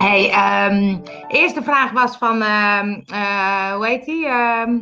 [0.00, 4.26] Hey, ehm, eerste vraag was van, ehm, eh, hoe heet die?
[4.26, 4.78] Ehm,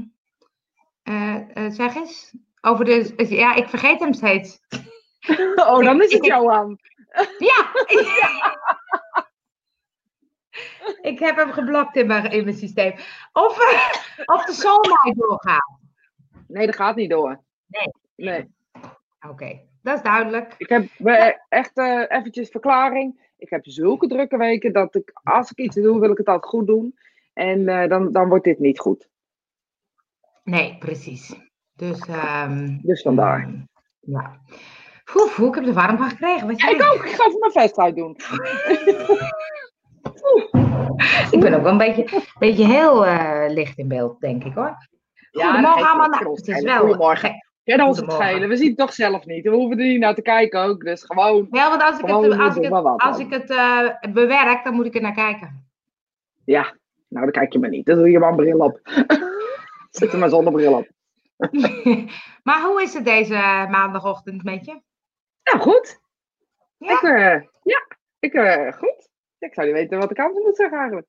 [1.02, 2.34] eh, eh, zeg eens.
[2.61, 4.59] Over de, ja, ik vergeet hem steeds.
[5.54, 6.79] Oh, dan is het Johan.
[7.50, 7.70] Ja!
[11.11, 12.95] ik heb hem geblokt in mijn, in mijn systeem.
[13.32, 13.59] Of,
[14.25, 15.79] of de soulmate doorgaat.
[16.46, 17.41] Nee, dat gaat niet door.
[17.66, 17.93] Nee.
[18.16, 18.55] Nee.
[19.29, 20.55] Oké, dat is duidelijk.
[20.59, 20.89] Ik heb
[21.48, 21.79] echt
[22.09, 23.27] eventjes verklaring.
[23.38, 26.52] Ik heb zulke drukke weken dat ik, als ik iets doe, wil ik het altijd
[26.52, 26.98] goed doen.
[27.33, 29.09] En eh, dan, dan wordt dit niet goed.
[30.45, 31.34] Nee, precies.
[31.74, 33.66] Dus, ehm Dus vandaar.
[34.01, 34.41] ja.
[35.14, 36.56] Oef, hoe ik heb er warm van gekregen.
[36.56, 37.05] Ja, ik ook.
[37.05, 38.16] Ik ga even mijn vest uitdoen.
[41.30, 44.89] Ik ben ook wel een beetje, beetje heel eh, licht in beeld, denk ik hoor.
[45.30, 46.09] Goedemorgen allemaal.
[46.09, 46.80] Nou, het is wel.
[46.80, 47.48] Goedemorgen.
[47.77, 48.48] Ja, ons het schelen.
[48.48, 49.45] We zien het toch zelf niet.
[49.45, 50.84] We hoeven er niet naar te kijken ook.
[50.84, 51.46] Dus gewoon.
[51.50, 53.30] Wel, want als ik het, als ik het, als ik
[54.00, 55.70] het bewerk, dan moet ik er naar kijken.
[56.44, 56.62] Ja,
[57.08, 57.86] nou dan kijk je maar niet.
[57.86, 58.80] Dan doe je maar een bril op.
[59.91, 60.88] Zet er maar zonnebril op.
[62.48, 64.80] maar hoe is het deze maandagochtend met je?
[65.42, 66.00] Nou, goed.
[66.78, 66.92] Ja?
[66.92, 67.86] Ik, eh, ja,
[68.19, 69.08] ik, eh, goed.
[69.38, 71.06] Ik zou niet weten wat ik aan moet zeggen eigenlijk.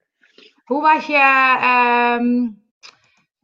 [0.63, 1.57] Hoe was je...
[1.61, 2.47] ehm,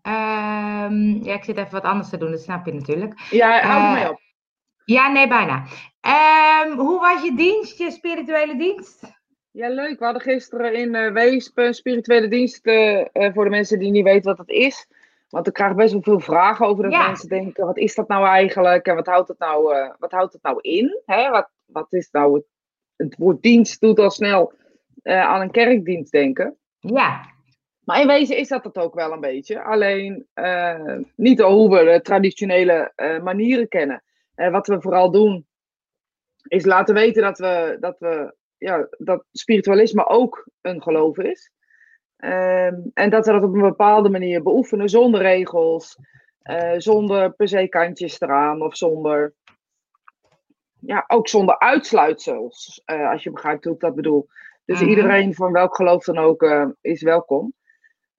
[0.06, 3.20] ehm, ja, ik zit even wat anders te doen, dat snap je natuurlijk.
[3.30, 4.20] Ja, hou er Eh, mee op.
[4.86, 5.64] Ja, nee, bijna.
[6.02, 9.04] Ehm, hoe was je dienst, je spirituele dienst?
[9.52, 10.00] Ja, leuk.
[10.00, 14.04] We hadden gisteren in eh Weesp een spirituele dienst eh, voor de mensen die niet
[14.04, 14.88] weten wat dat is.
[15.30, 17.08] Want ik krijg best wel veel vragen over dat Ja.
[17.08, 18.86] mensen denken, wat is dat nou eigenlijk?
[18.86, 21.02] En wat houdt het nou, wat houdt het nou in?
[21.06, 21.30] Hè?
[21.30, 22.46] Wat, wat is nou het,
[22.96, 24.54] het woord dienst doet al snel
[25.04, 26.58] aan een kerkdienst denken.
[26.80, 27.22] Ja,
[27.86, 29.64] Maar in wezen is dat het ook wel een beetje.
[29.64, 34.04] Alleen eh, niet hoe we de traditionele eh, manieren kennen.
[34.36, 35.48] Eh, wat we vooral doen,
[36.48, 41.52] is laten weten dat, we, dat, we, ja, dat spiritualisme ook een geloof is.
[42.18, 45.98] Ehm, en dat we dat op een bepaalde manier beoefenen, zonder regels,
[46.78, 49.34] zonder per se kantjes eraan of zonder.
[50.80, 54.28] Ja, ook zonder uitsluitsels, als je begrijpt hoe ik dat bedoel.
[54.66, 54.90] Dus Mhm.
[54.90, 57.54] iedereen van welk geloof dan ook is welkom.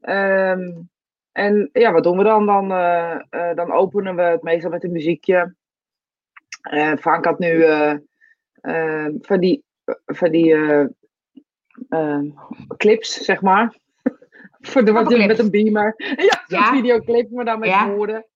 [0.00, 0.72] Ehm,
[1.32, 2.46] en ja, wat doen we dan?
[2.46, 5.54] Dan, eh, eh, dan openen we het meestal met een muziekje.
[6.60, 7.94] Eh, Frank had nu eh,
[8.60, 9.64] eh, van die,
[10.06, 10.86] van die eh,
[11.88, 12.20] eh,
[12.76, 13.74] clips, zeg maar.
[14.60, 15.94] Voor de, wat, met een beamer.
[15.96, 16.72] Ja, zo'n Ja.
[16.74, 17.88] videoclip, maar dan met Ja.
[17.90, 18.26] woorden.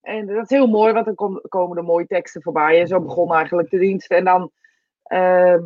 [0.00, 2.80] En dat is heel mooi, want dan kom- komen er mooie teksten voorbij.
[2.80, 4.10] En zo begon eigenlijk de dienst.
[4.10, 4.50] En dan,
[5.02, 5.62] ehm,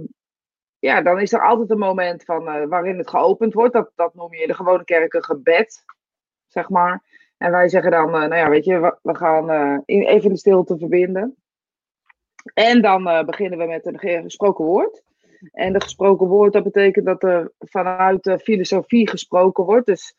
[0.84, 3.72] ja, dan is er altijd een moment van, eh, waarin het geopend wordt.
[3.72, 5.84] Dat, dat noem je in de gewone kerk een gebed,
[6.46, 7.02] zeg maar.
[7.36, 10.30] En wij zeggen dan, eh, nou ja, weet je, we, we gaan eh, in- even
[10.30, 11.36] de stilte verbinden.
[12.54, 15.02] En dan beginnen we met een ge- gesproken woord.
[15.52, 19.86] En de gesproken woord, dat betekent dat er vanuit de filosofie gesproken wordt.
[19.86, 20.14] Dus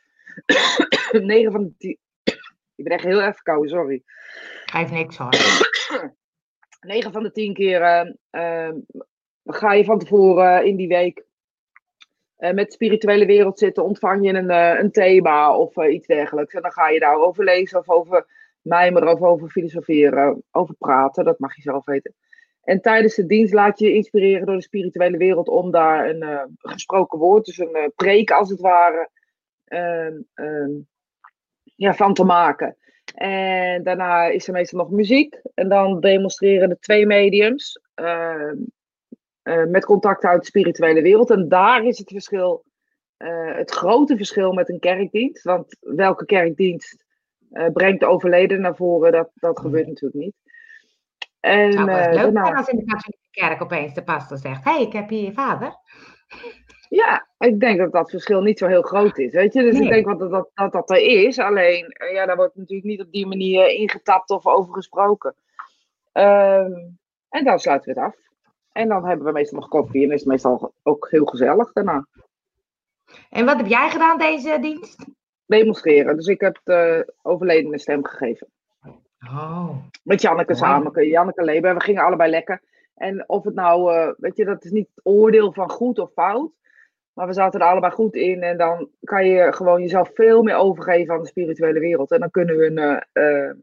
[1.12, 1.98] 9 van de 10.
[2.76, 4.04] Ik ben echt heel erg verkouden, sorry.
[4.66, 5.30] geeft niks hoor.
[6.80, 7.82] 9 van de 10 keer
[9.46, 11.24] ga je van tevoren in die week
[12.36, 16.08] eh, met de spirituele wereld zitten, ontvang je een, eh, een thema of eh, iets
[16.08, 16.54] dergelijks.
[16.54, 18.26] En dan ga je daarover lezen of over
[18.62, 22.14] mijmeren of over filosoferen, over praten, dat mag je zelf weten.
[22.66, 26.22] En tijdens de dienst laat je je inspireren door de spirituele wereld om daar een
[26.22, 29.10] eh, gesproken woord, dus een eh, preek als het ware,
[29.66, 30.72] ehm, ehm,
[31.64, 32.78] ja, van te maken.
[33.16, 35.40] En daarna is er meestal nog muziek.
[35.54, 37.80] En dan demonstreren de twee mediums
[39.46, 41.30] eh, met contact uit de spirituele wereld.
[41.30, 42.64] En daar is het verschil,
[43.18, 45.44] eh, het grote verschil met een kerkdienst.
[45.44, 47.06] Want welke kerkdienst
[47.52, 49.12] eh, brengt de overleden naar voren?
[49.12, 50.36] Dat, dat gebeurt natuurlijk niet.
[51.40, 54.72] En best eh, leuk daarna- als in de katholieke kerk opeens de pastor zegt: Hé,
[54.72, 55.76] hey, ik heb hier je vader.
[56.90, 59.32] Ja, ik denk dat dat verschil niet zo heel groot is.
[59.34, 59.62] Weet je?
[59.62, 59.84] Dus Nee.
[59.84, 61.40] ik denk dat dat, dat dat er is.
[61.40, 65.36] Alleen, ja, daar wordt natuurlijk niet op die manier ingetapt of over gesproken.
[66.12, 66.72] Ehm,
[67.30, 68.16] en dan sluiten we het af.
[68.76, 72.08] En dan hebben we meestal nog koffie en is het meestal ook heel gezellig daarna.
[73.30, 75.06] En wat heb jij gedaan deze dienst?
[75.46, 76.16] Demonstreren.
[76.16, 78.48] Dus ik heb de overleden een stem gegeven.
[79.20, 79.70] Oh,
[80.04, 81.08] Met Janneke samen.
[81.08, 81.74] Janneke Leber.
[81.74, 82.62] We gingen allebei lekker.
[82.96, 86.12] En of het nou, eh, weet je, dat is niet het oordeel van goed of
[86.12, 86.52] fout.
[87.14, 88.44] Maar we zaten er allebei goed in.
[88.44, 92.12] En dan kan je gewoon jezelf veel meer overgeven aan de spirituele wereld.
[92.12, 93.56] En dan kunnen we een, eh, eh,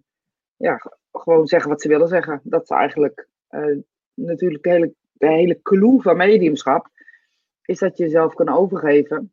[0.56, 0.82] ja,
[1.12, 2.40] gewoon zeggen wat ze willen zeggen.
[2.44, 3.76] Dat is eigenlijk eh,
[4.14, 6.88] natuurlijk de hele, de hele clue van mediumschap.
[7.64, 9.32] Is dat je jezelf kan overgeven.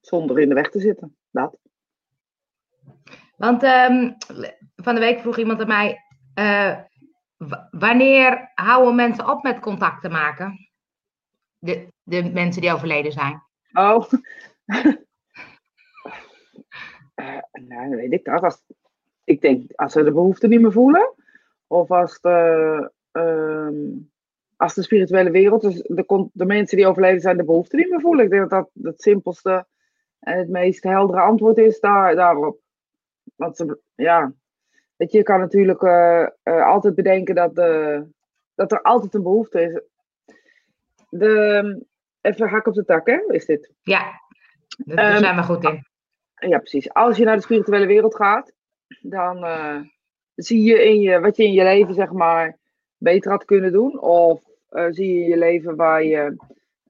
[0.00, 1.16] Zonder in de weg te zitten.
[1.30, 1.58] Dat.
[3.36, 4.12] want ehm,
[4.76, 5.98] van de week vroeg iemand aan mij:
[6.34, 6.80] eh,
[7.70, 10.68] wanneer houden mensen op met contact te maken?
[11.58, 13.42] De, De mensen die overleden zijn.
[13.72, 14.12] Oh.
[17.14, 18.42] uh, nou, weet ik dat.
[18.42, 18.62] Als,
[19.24, 21.14] ik denk, als ze de behoefte niet meer voelen.
[21.66, 23.76] Of als de, ehm,
[24.56, 28.00] als de spirituele wereld, dus de, de mensen die overleden zijn, de behoefte niet meer
[28.00, 28.24] voelen.
[28.24, 29.66] Ik denk dat dat het simpelste
[30.18, 32.58] en het meest heldere antwoord is daar, daarop.
[33.34, 34.32] Want ze, ja,
[34.96, 38.04] weet je, je kan natuurlijk uh, uh, altijd bedenken dat, de,
[38.54, 39.80] dat er altijd een behoefte is.
[41.08, 41.86] De,
[42.20, 43.72] even hak op de tak, hè, is dit?
[43.82, 44.20] Ja,
[44.76, 45.86] daar um, zijn we goed in.
[46.48, 46.92] Ja, precies.
[46.92, 48.52] Als je naar de spirituele wereld gaat,
[49.00, 49.80] dan uh,
[50.34, 52.58] zie je, in je wat je in je leven, zeg maar,
[52.98, 54.00] beter had kunnen doen.
[54.00, 54.42] Of
[54.90, 56.36] zie je je leven waar je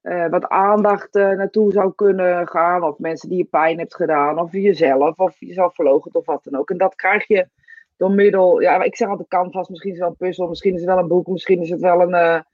[0.07, 2.83] uh, wat aandacht uh, naartoe zou kunnen gaan.
[2.83, 4.39] Of mensen die je pijn hebt gedaan.
[4.39, 5.19] Of jezelf.
[5.19, 6.71] Of jezelf verlogen of wat dan ook.
[6.71, 7.49] En dat krijg je
[7.97, 8.61] door middel.
[8.61, 9.69] Ja, ik zeg altijd canvas.
[9.69, 10.49] Misschien is het wel een puzzel.
[10.49, 11.27] Misschien is het wel een boek.
[11.27, 12.45] Misschien is het wel een.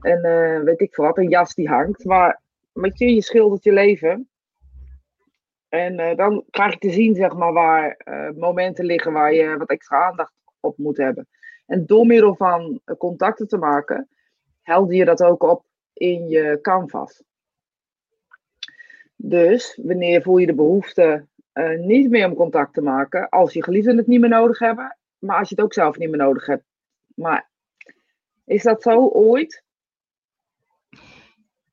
[0.00, 1.18] Een weet ik veel wat.
[1.18, 2.04] Een jas die hangt.
[2.04, 2.40] Maar
[2.72, 4.28] met je, je schildert je leven.
[5.68, 7.96] En dan krijg je te zien, zeg maar, waar
[8.36, 11.26] momenten liggen waar je wat extra aandacht op moet hebben.
[11.68, 14.08] En door middel van contacten te maken,
[14.62, 17.22] helder je dat ook op in je canvas.
[19.16, 23.62] Dus wanneer voel je de behoefte uh, niet meer om contact te maken, als je
[23.62, 26.46] geliefden het niet meer nodig hebben, maar als je het ook zelf niet meer nodig
[26.46, 26.64] hebt.
[27.14, 27.50] Maar
[28.44, 29.64] is dat zo ooit?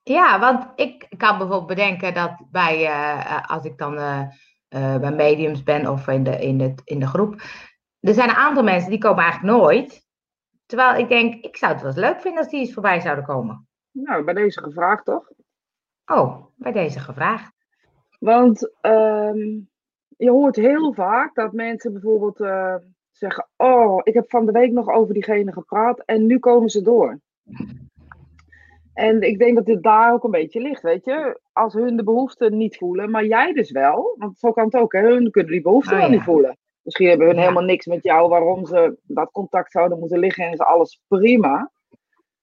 [0.04, 3.96] Ja, want ik kan bijvoorbeeld bedenken dat bij, uh, als ik dan
[5.00, 7.42] bij mediums ben of in de, in, de, in de groep,
[8.06, 10.06] er zijn een aantal mensen die komen eigenlijk nooit.
[10.66, 13.26] Terwijl ik denk, ik zou het wel eens leuk vinden als die eens voorbij zouden
[13.26, 13.68] komen.
[13.92, 15.32] Nou, bij deze gevraagd toch?
[16.06, 17.54] Oh, bij deze gevraagd.
[18.20, 19.70] Want um,
[20.18, 22.76] je hoort heel vaak dat mensen bijvoorbeeld uh,
[23.12, 26.82] zeggen: Oh, ik heb van de week nog over diegene gepraat en nu komen ze
[26.82, 27.20] door.
[28.94, 31.40] En ik denk dat dit daar ook een beetje ligt, weet je.
[31.54, 34.16] Als hun de behoefte niet voelen, maar jij dus wel.
[34.18, 35.00] Want zo kan het ook, hè.
[35.00, 36.14] Hun kunnen die behoefte oh, wel ja.
[36.14, 36.58] niet voelen.
[36.86, 37.42] Misschien hebben hun ja.
[37.42, 41.72] helemaal niks met jou waarom ze dat contact zouden moeten liggen en is alles prima.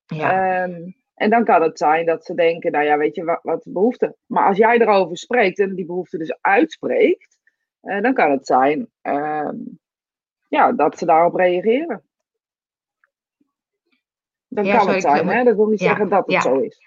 [0.06, 0.62] Ja.
[0.62, 3.62] Um, en dan kan het zijn dat ze denken, nou ja, weet je, wat, wat
[3.62, 4.16] de behoefte.
[4.26, 7.38] Maar als jij erover spreekt en die behoefte dus uitspreekt,
[7.82, 9.50] uh, dan kan het zijn uh,
[10.48, 12.02] ja, dat ze daarop reageren.
[14.48, 15.44] Dan ja, kan het zijn, hè?
[15.44, 16.80] Dat wil niet ja, zeggen dat het zo is.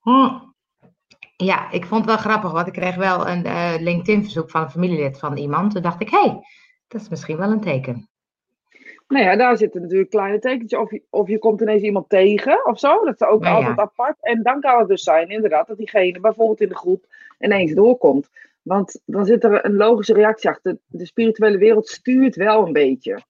[0.00, 0.46] Hm.
[1.36, 4.70] Ja, ik vond het wel grappig, want ik kreeg wel een uh, LinkedIn-verzoek van een
[4.70, 5.72] familielid van iemand.
[5.72, 6.40] Toen dacht ik, hé, hey,
[6.88, 8.08] dat is misschien wel een teken.
[9.08, 10.80] Nou ja, daar zitten natuurlijk kleine tekentjes.
[10.80, 13.04] Of je, of je komt ineens iemand tegen of zo.
[13.04, 13.82] Dat is ook ja, altijd ja.
[13.82, 14.16] apart.
[14.20, 17.04] En dan kan het dus zijn, inderdaad, dat diegene bijvoorbeeld in de groep
[17.38, 18.28] ineens doorkomt.
[18.62, 20.78] Want dan zit er een logische reactie achter.
[20.86, 23.22] De spirituele wereld stuurt wel een beetje.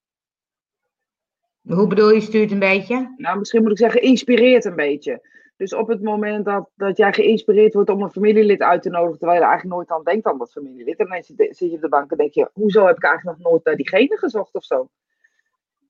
[1.62, 3.14] Hoe bedoel je stuurt een beetje?
[3.16, 5.20] Nou, misschien moet ik zeggen, inspireert een beetje.
[5.58, 9.18] Dus op het moment dat, dat jij geïnspireerd wordt om een familielid uit te nodigen,
[9.18, 11.80] terwijl je er eigenlijk nooit aan denkt aan dat familielid, en dan zit je op
[11.80, 14.64] de bank en denk je, hoezo heb ik eigenlijk nog nooit naar diegene gezocht of
[14.64, 14.88] zo?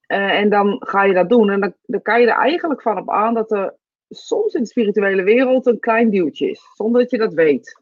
[0.06, 1.50] Uh, en dan ga je dat doen.
[1.50, 3.74] En dan, dan kan je er eigenlijk van op aan dat er
[4.08, 7.80] soms in de spirituele wereld een klein duwtje is, zonder dat je dat weet.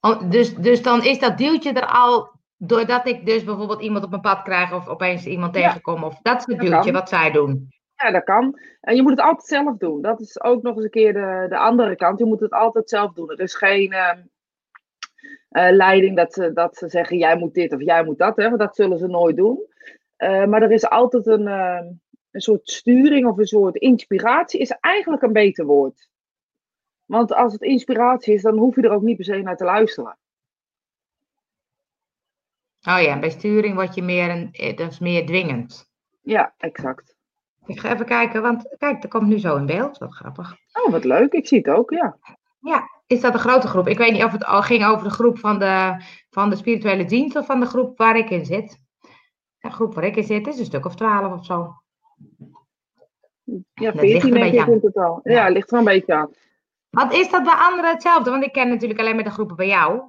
[0.00, 4.10] Oh, dus, dus dan is dat duwtje er al doordat ik dus bijvoorbeeld iemand op
[4.10, 6.04] mijn pad krijg of opeens iemand tegenkom.
[6.04, 7.74] Of dat is het duwtje wat zij doen.
[7.96, 8.58] Ja, dat kan.
[8.80, 10.02] En je moet het altijd zelf doen.
[10.02, 12.18] Dat is ook nog eens een keer de, de andere kant.
[12.18, 13.30] Je moet het altijd zelf doen.
[13.30, 14.12] Er is geen, uh,
[15.50, 18.36] uh, leiding dat ze, dat ze zeggen: jij moet dit of jij moet dat.
[18.36, 19.66] Hè, want dat zullen ze nooit doen.
[20.18, 21.80] Uh, maar er is altijd een, uh,
[22.30, 26.08] een soort sturing of een soort inspiratie, is eigenlijk een beter woord.
[27.04, 29.64] Want als het inspiratie is, dan hoef je er ook niet per se naar te
[29.64, 30.18] luisteren.
[32.88, 35.90] Oh ja, bij sturing word je meer, een, dat is meer dwingend.
[36.22, 37.15] Ja, exact.
[37.66, 39.98] Ik ga even kijken, want kijk, dat komt nu zo in beeld.
[39.98, 40.56] Wat grappig.
[40.72, 41.32] Oh, wat leuk.
[41.32, 42.16] Ik zie het ook, ja.
[42.60, 43.88] Ja, is dat een grote groep?
[43.88, 47.04] Ik weet niet of het al ging over de groep van de, van de spirituele
[47.04, 48.78] dienst of van de groep waar ik in zit.
[49.58, 51.74] De groep waar ik in zit is een stuk of twaalf of zo.
[53.74, 55.20] Ja, veertien denk ik in totaal.
[55.22, 56.30] Ja, ja, ligt er een beetje aan.
[56.90, 58.30] Wat is dat bij anderen hetzelfde?
[58.30, 60.02] Want ik ken natuurlijk alleen maar de groepen bij jou.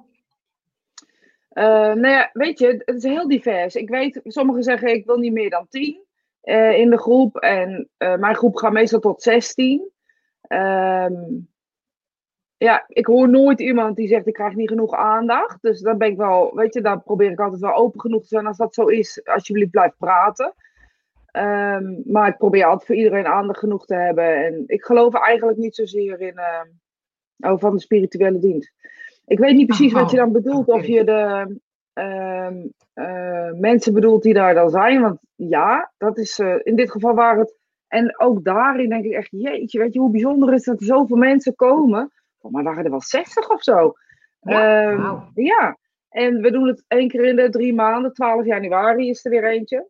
[1.52, 3.74] Uh, nou ja, weet je, het is heel divers.
[3.74, 6.06] Ik weet, sommigen zeggen ik wil niet meer dan tien
[6.42, 7.36] uh, in de groep.
[7.36, 9.90] En uh, mijn groep gaat meestal tot 16.
[10.48, 11.48] Um,
[12.56, 15.62] ja, ik hoor nooit iemand die zegt ik krijg niet genoeg aandacht.
[15.62, 18.28] Dus dan ben ik wel, weet je, dan probeer ik altijd wel open genoeg te
[18.28, 18.46] zijn.
[18.46, 20.54] Als dat zo is, alsjeblieft blijf praten.
[21.32, 24.44] Um, maar ik probeer altijd voor iedereen aandacht genoeg te hebben.
[24.44, 26.34] En ik geloof eigenlijk niet zozeer in
[27.38, 28.72] uh, oh, van de spirituele dienst.
[29.26, 30.68] Ik weet niet precies oh, wat je dan bedoelt.
[30.68, 31.56] Of je de
[31.98, 32.50] uh,
[32.94, 35.00] uh, mensen bedoelt die daar dan zijn.
[35.00, 37.56] Want ja, dat is, uh, in dit geval waren het
[37.88, 41.16] En ook daarin denk ik echt, jeetje, weet je hoe bijzonder is dat er zoveel
[41.16, 42.12] mensen komen?
[42.38, 43.92] Oh, maar waren er wel 60 of zo.
[44.40, 45.78] Ja, Ehm, ja,
[46.08, 48.12] en we doen het één keer in de drie maanden.
[48.12, 49.88] 12 januari is er weer eentje.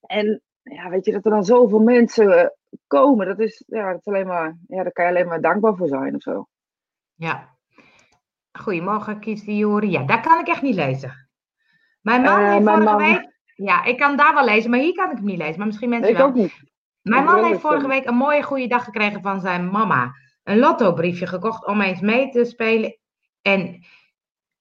[0.00, 2.48] En ja, weet je, dat er dan zoveel mensen eh,
[2.86, 5.76] komen, dat is, ja, dat is alleen maar, ja, daar kan je alleen maar dankbaar
[5.76, 6.46] voor zijn of zo.
[7.14, 7.51] Ja.
[8.52, 9.90] Goedemorgen, kies Jori.
[9.90, 11.28] Ja, daar kan ik echt niet lezen.
[12.00, 13.30] Mijn man Eh, heeft mijn vorige man- week...
[13.54, 15.56] Ja, ik kan daar wel lezen, maar hier kan ik hem niet lezen.
[15.58, 16.26] Maar misschien mensen ik wel.
[16.26, 16.52] ook niet.
[17.02, 20.12] Mijn man heeft vorige week een mooie goede dag gekregen van zijn mama.
[20.42, 22.96] Een lottobriefje gekocht om eens mee te spelen.
[23.42, 23.84] En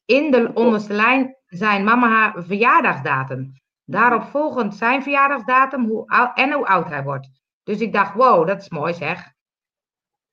[0.05, 3.53] in de onderste lijn zijn mama haar verjaardagsdatum.
[3.85, 7.29] Daarop volgend zijn verjaardagsdatum hoe en hoe oud hij wordt.
[7.63, 9.31] Dus ik dacht, wow, dat is mooi zeg.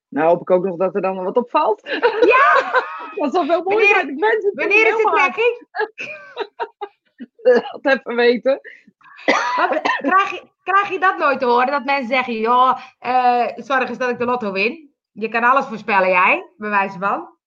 [0.09, 1.81] Nou hoop ik ook nog dat er dan wat opvalt.
[2.21, 2.71] Ja!
[3.15, 5.67] Dat zou veel mooi Wanneer- het is helemaal trekking?
[7.81, 8.59] Dat even weten.
[9.55, 11.67] Wat, krijg, je, krijg je dat nooit te horen?
[11.67, 14.93] Dat mensen zeggen, joh, eh, zorg eens dat ik de lotto win.
[15.11, 17.37] Je kan alles voorspellen, jij, bij wijze van.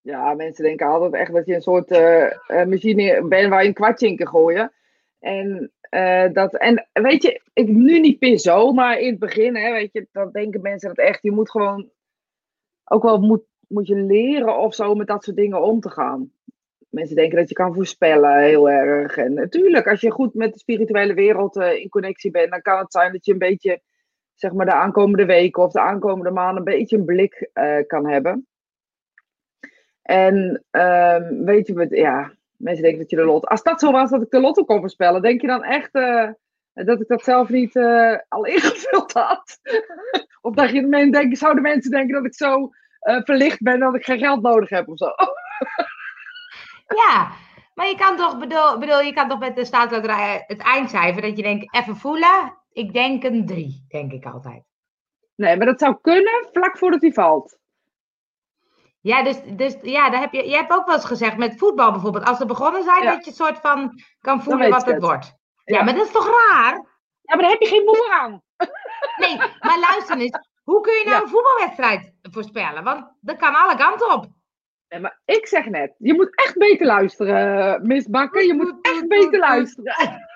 [0.00, 3.68] Ja, mensen denken altijd echt dat je een soort eh, eh, machine bent waar je
[3.68, 4.72] een kwartje in kan gooien.
[5.18, 5.72] En,
[6.32, 9.92] dat, en weet je, ik, nu niet meer zo, maar in het begin, hè, weet
[9.92, 11.90] je, dan denken mensen dat echt, je moet gewoon
[12.92, 16.32] ook wel moet, moet je leren of zo met dat soort dingen om te gaan.
[16.88, 19.16] Mensen denken dat je kan voorspellen heel erg.
[19.16, 22.78] En natuurlijk, als je goed met de spirituele wereld eh, in connectie bent, dan kan
[22.78, 23.80] het zijn dat je een beetje,
[24.34, 28.06] zeg maar, de aankomende weken of de aankomende maanden een beetje een blik eh, kan
[28.08, 28.46] hebben.
[30.02, 33.46] En ehm, weet je, ja, mensen denken dat je de lot.
[33.46, 36.28] Als dat zo was dat ik de lotto kon voorspellen, denk je dan echt eh,
[36.72, 37.76] dat ik dat zelf niet
[38.28, 39.58] al ingevuld had?
[40.46, 42.70] of dat je zouden mensen denken dat ik zo
[43.00, 45.06] eh, verlicht ben dat ik geen geld nodig heb of zo?
[47.06, 47.30] Ja,
[47.74, 51.36] maar je kan toch, bedoel, bedoel, je kan toch met de staatsloterij het eindcijfer, dat
[51.36, 52.58] je denkt, even voelen.
[52.72, 54.62] Ik denk een drie, denk ik altijd.
[55.36, 57.58] Nee, maar dat zou kunnen vlak voordat hij valt.
[59.00, 61.92] Ja, dus, dus ja, daar heb je, je hebt ook wel eens gezegd met voetbal
[61.92, 62.24] bijvoorbeeld.
[62.24, 63.14] Als we begonnen zijn, Ja.
[63.14, 65.02] dat je soort van kan voelen wat het het.
[65.04, 65.34] wordt.
[65.64, 65.78] Ja.
[65.78, 65.84] Ja.
[65.84, 66.72] maar dat is toch raar?
[67.22, 68.42] Ja, maar daar heb je geen moer aan.
[69.16, 70.38] Nee, maar luister eens.
[70.62, 71.22] Hoe kun je nou Ja.
[71.22, 72.84] een voetbalwedstrijd voorspellen?
[72.84, 74.26] Want dat kan alle kanten op.
[74.88, 78.46] Nee, maar ik zeg net, je moet echt beter luisteren, Miss Bakker.
[78.46, 80.28] Je moet echt beter luisteren.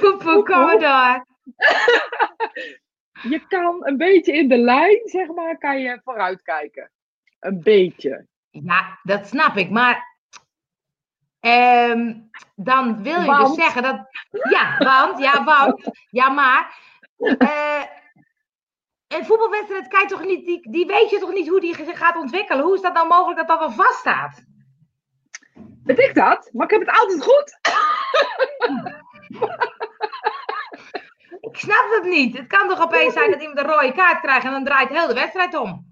[0.00, 1.26] Kom maar door.
[3.32, 6.90] je kan een beetje in de lijn, zeg maar, kan je vooruitkijken.
[7.40, 8.26] Een beetje.
[8.50, 9.70] Ja, dat snap ik.
[9.70, 10.15] Maar
[11.46, 12.14] ehm,
[12.54, 13.46] dan wil je Want?
[13.56, 13.96] dus zeggen dat.
[14.50, 15.90] Ja, want, ja, want.
[16.10, 16.78] Ja, maar.
[17.38, 17.82] eh,
[19.08, 22.16] een voetbalwedstrijd kijk toch niet, die, die weet je toch niet hoe die zich gaat
[22.16, 22.64] ontwikkelen?
[22.64, 24.44] Hoe is dat nou mogelijk dat dat wel vaststaat?
[25.84, 26.50] Weet ik dat?
[26.52, 27.58] Maar ik heb het altijd goed.
[31.40, 32.36] Ik snap het niet.
[32.36, 35.06] Het kan toch opeens zijn dat iemand een rode kaart krijgt en dan draait heel
[35.06, 35.85] de wedstrijd om.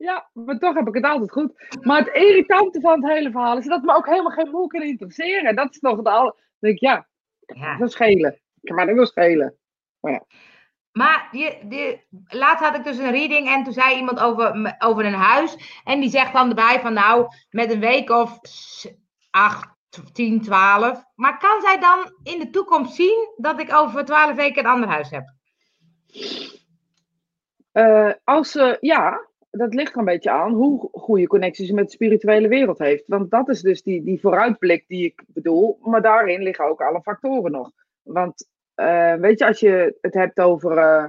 [0.00, 1.76] Ja, maar toch heb ik het altijd goed.
[1.80, 4.82] Maar het irritante van het hele verhaal is dat me ook helemaal geen moe kan
[4.82, 5.56] interesseren.
[5.56, 6.24] Dat is nog het al.
[6.24, 7.08] Dan denk ik, ja,
[7.40, 7.76] Ja.
[7.76, 8.40] dat is schelen.
[8.60, 9.56] Ik kan dat wel schelen.
[10.92, 15.04] Maar je, de, laatst had ik dus een reading en toen zei iemand over, over
[15.04, 15.80] een huis.
[15.84, 18.40] En die zegt dan erbij van nou, met een week of
[19.30, 19.68] acht,
[20.12, 21.04] tien, twaalf.
[21.14, 24.88] Maar kan zij dan in de toekomst zien dat ik over twaalf weken een ander
[24.88, 25.34] huis heb?
[27.72, 31.84] Eh, als ze, ja, dat ligt er een beetje aan hoe goede connecties ze met
[31.84, 33.04] de spirituele wereld heeft.
[33.06, 35.78] Want dat is dus die, die vooruitblik die ik bedoel.
[35.82, 37.70] Maar daarin liggen ook alle factoren nog.
[38.02, 40.78] Want eh, weet je, als je het hebt over.
[40.78, 41.08] eh,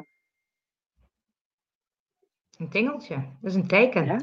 [2.58, 3.16] Een tingeltje.
[3.16, 4.06] Dat is een teken.
[4.06, 4.20] Ja?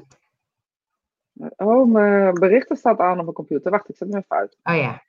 [1.56, 3.70] oh, mijn berichten staat aan op mijn computer.
[3.70, 4.56] Wacht, ik zet hem even uit.
[4.62, 5.02] Oh ja.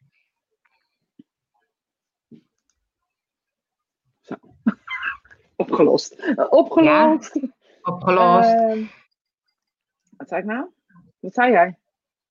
[5.56, 6.14] Opgelost.
[6.36, 7.40] Eh, opgelost.
[7.82, 8.50] Opgelost.
[8.54, 8.84] Ehm,
[10.20, 10.66] wat zei ik nou?
[11.20, 11.78] Wat zei jij?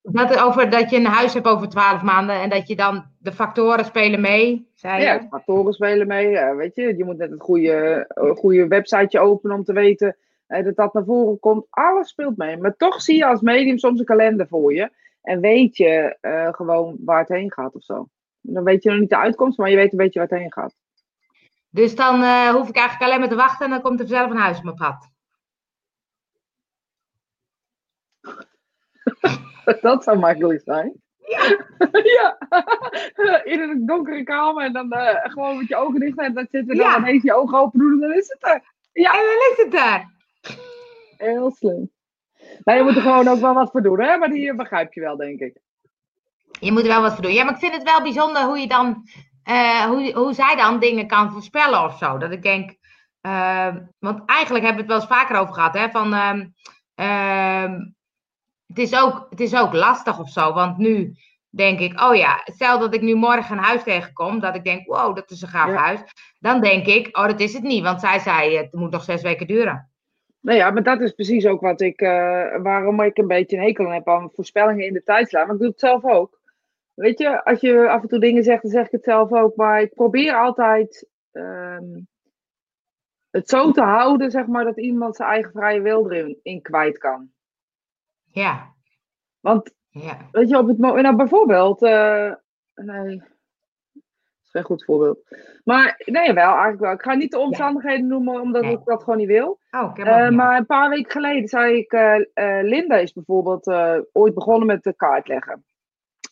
[0.03, 3.33] dat, over, dat je een huis hebt over twaalf maanden en dat je dan de
[3.33, 5.05] factoren spelen mee, zei je?
[5.05, 6.39] Ja, factoren spelen mee.
[6.39, 10.17] eh, weet je, je moet net het goede, eh, goede websiteje openen om te weten
[10.47, 11.67] eh, dat dat naar voren komt.
[11.71, 12.57] Alles speelt mee.
[12.57, 14.91] Maar toch zie je als medium soms een kalender voor je.
[15.23, 18.09] En weet je eh, gewoon waar het heen gaat of zo.
[18.41, 20.53] Dan weet je nog niet de uitkomst, maar je weet een beetje waar het heen
[20.53, 20.75] gaat.
[21.71, 22.15] Dus dan
[22.55, 24.65] hoef ik eigenlijk alleen maar te wachten en dan komt er zelf een huis op
[24.65, 25.09] mijn pad.
[29.81, 30.93] Dat zou makkelijk zijn.
[31.27, 31.57] Ja.
[33.53, 36.71] In een donkere kamer en dan eh, gewoon met je ogen dicht en dan zitten
[36.73, 36.99] en dan Ja.
[36.99, 38.63] ineens je ogen open doen en dan is het er.
[38.93, 39.11] Ja.
[39.13, 40.11] En dan ligt het daar.
[41.17, 41.91] Heel slim.
[42.65, 44.17] Maar je moet er gewoon ook wel wat voor doen, hè?
[44.17, 45.57] Maar die begrijp je wel, denk ik.
[46.61, 47.33] Je moet er wel wat voor doen.
[47.33, 49.09] Ja, maar ik vind het wel bijzonder hoe je dan,
[49.43, 52.19] eh, hoe, hoe zij dan dingen kan voorspellen of zo.
[52.19, 52.77] Dat ik denk,
[53.23, 57.73] uh, want eigenlijk hebben we het wel eens vaker over gehad, hè, van, uh,
[58.69, 61.15] het, is ook, het is ook lastig of zo, want nu
[61.51, 64.87] denk ik, oh ja, stel dat ik nu morgen een huis tegenkom, dat ik denk,
[64.87, 66.01] wow, dat is een gaaf huis.
[66.39, 69.23] Dan denk ik, oh, dat is het niet, want zij zei, het moet nog zes
[69.23, 69.91] weken duren.
[70.41, 72.09] Nou ja, maar dat is precies ook wat ik, uh,
[72.63, 75.47] waarom ik een beetje een hekel heb aan voorspellingen in de tijdslijn.
[75.47, 76.41] Maar ik doe het zelf ook.
[76.95, 79.57] Weet je, als je af en toe dingen zegt, dan zeg ik het zelf ook.
[79.57, 82.09] Maar ik probeer altijd um,
[83.31, 86.99] het zo te houden, zeg maar, dat iemand zijn eigen vrije wil erin in kwijt
[86.99, 87.31] kan.
[88.39, 88.75] Ja.
[89.41, 90.29] Want, ja.
[90.31, 92.33] weet je, op het moment, nou bijvoorbeeld, uh,
[92.75, 93.23] nee,
[94.43, 95.19] is geen goed voorbeeld.
[95.65, 96.93] Maar nee, wel, eigenlijk wel.
[96.93, 99.59] Ik ga niet de omstandigheden noemen, omdat ik dat gewoon niet wil.
[99.71, 103.67] Oh, ik uh, maar een paar weken geleden zei ik, uh, uh, Linda is bijvoorbeeld
[104.13, 105.65] ooit begonnen met de kaart leggen.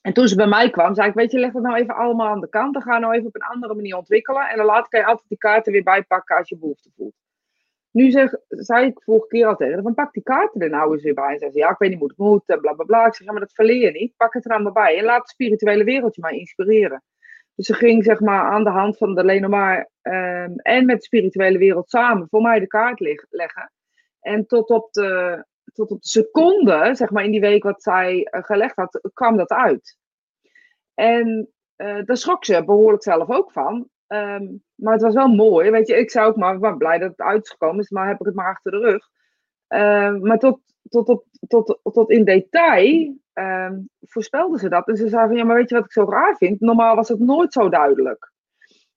[0.02, 2.28] En toen ze bij mij kwam, zei ik, weet je, leg dat nou even allemaal
[2.28, 2.72] aan de kant.
[2.72, 4.48] Dan ga je nou even op een andere manier ontwikkelen.
[4.48, 7.14] En dan laat ik je altijd die kaarten weer bijpakken als je behoefte voelt.
[7.96, 11.02] Nu zeg, zei ik vorige keer al tegen van pak die kaarten er nou eens
[11.02, 11.32] weer bij.
[11.32, 13.06] En zei ze, ja, ik weet niet hoe het moet, bla bla bla.
[13.06, 14.16] Ik zeg, maar dat verleer je niet.
[14.16, 14.98] Pak het er allemaal bij.
[14.98, 17.02] En laat het spirituele wereldje maar inspireren.
[17.54, 21.04] Dus ze ging zeg maar aan de hand van de Lenormand um, en met de
[21.04, 23.00] spirituele wereld samen voor mij de kaart
[23.30, 23.72] leggen.
[24.20, 28.28] En tot op de, tot op de seconde, zeg maar in die week wat zij
[28.30, 29.98] uh, gelegd had, kwam dat uit.
[30.94, 33.88] En uh, daar schrok ze behoorlijk zelf ook van.
[34.06, 35.70] Um, maar het was wel mooi.
[35.70, 38.34] Weet je, ik zou ook maar, blij dat het uitgekomen is, maar heb ik het
[38.34, 39.08] maar achter de rug.
[39.68, 44.88] Uh, maar tot, tot, op, tot, tot in detail um, voorspelden ze dat.
[44.88, 46.60] En ze zei van, ja, maar weet je wat ik zo raar vind?
[46.60, 48.32] Normaal was het nooit zo duidelijk.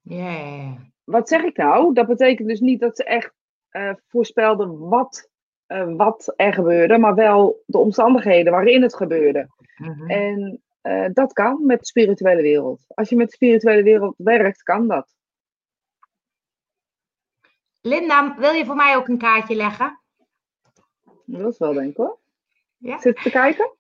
[0.01, 0.15] Ja.
[0.15, 0.71] Yeah.
[1.03, 1.93] Wat zeg ik nou?
[1.93, 3.33] Dat betekent dus niet dat ze echt
[3.71, 5.29] uh, voorspelden wat,
[5.67, 9.47] uh, wat er gebeurde, maar wel de omstandigheden waarin het gebeurde.
[9.75, 10.09] -hmm.
[10.09, 12.83] En uh, dat kan met de spirituele wereld.
[12.87, 15.18] Als je met de spirituele wereld werkt, kan dat.
[17.81, 19.99] Linda, wil je voor mij ook een kaartje leggen?
[21.25, 22.17] Dat is wel denk ik hoor.
[22.77, 22.99] Ja?
[22.99, 23.71] Zit te kijken?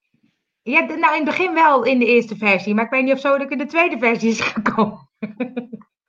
[0.61, 3.19] Ja, nou in het begin wel in de eerste versie, maar ik weet niet of
[3.19, 5.09] zo dat ik in de tweede versie is gekomen.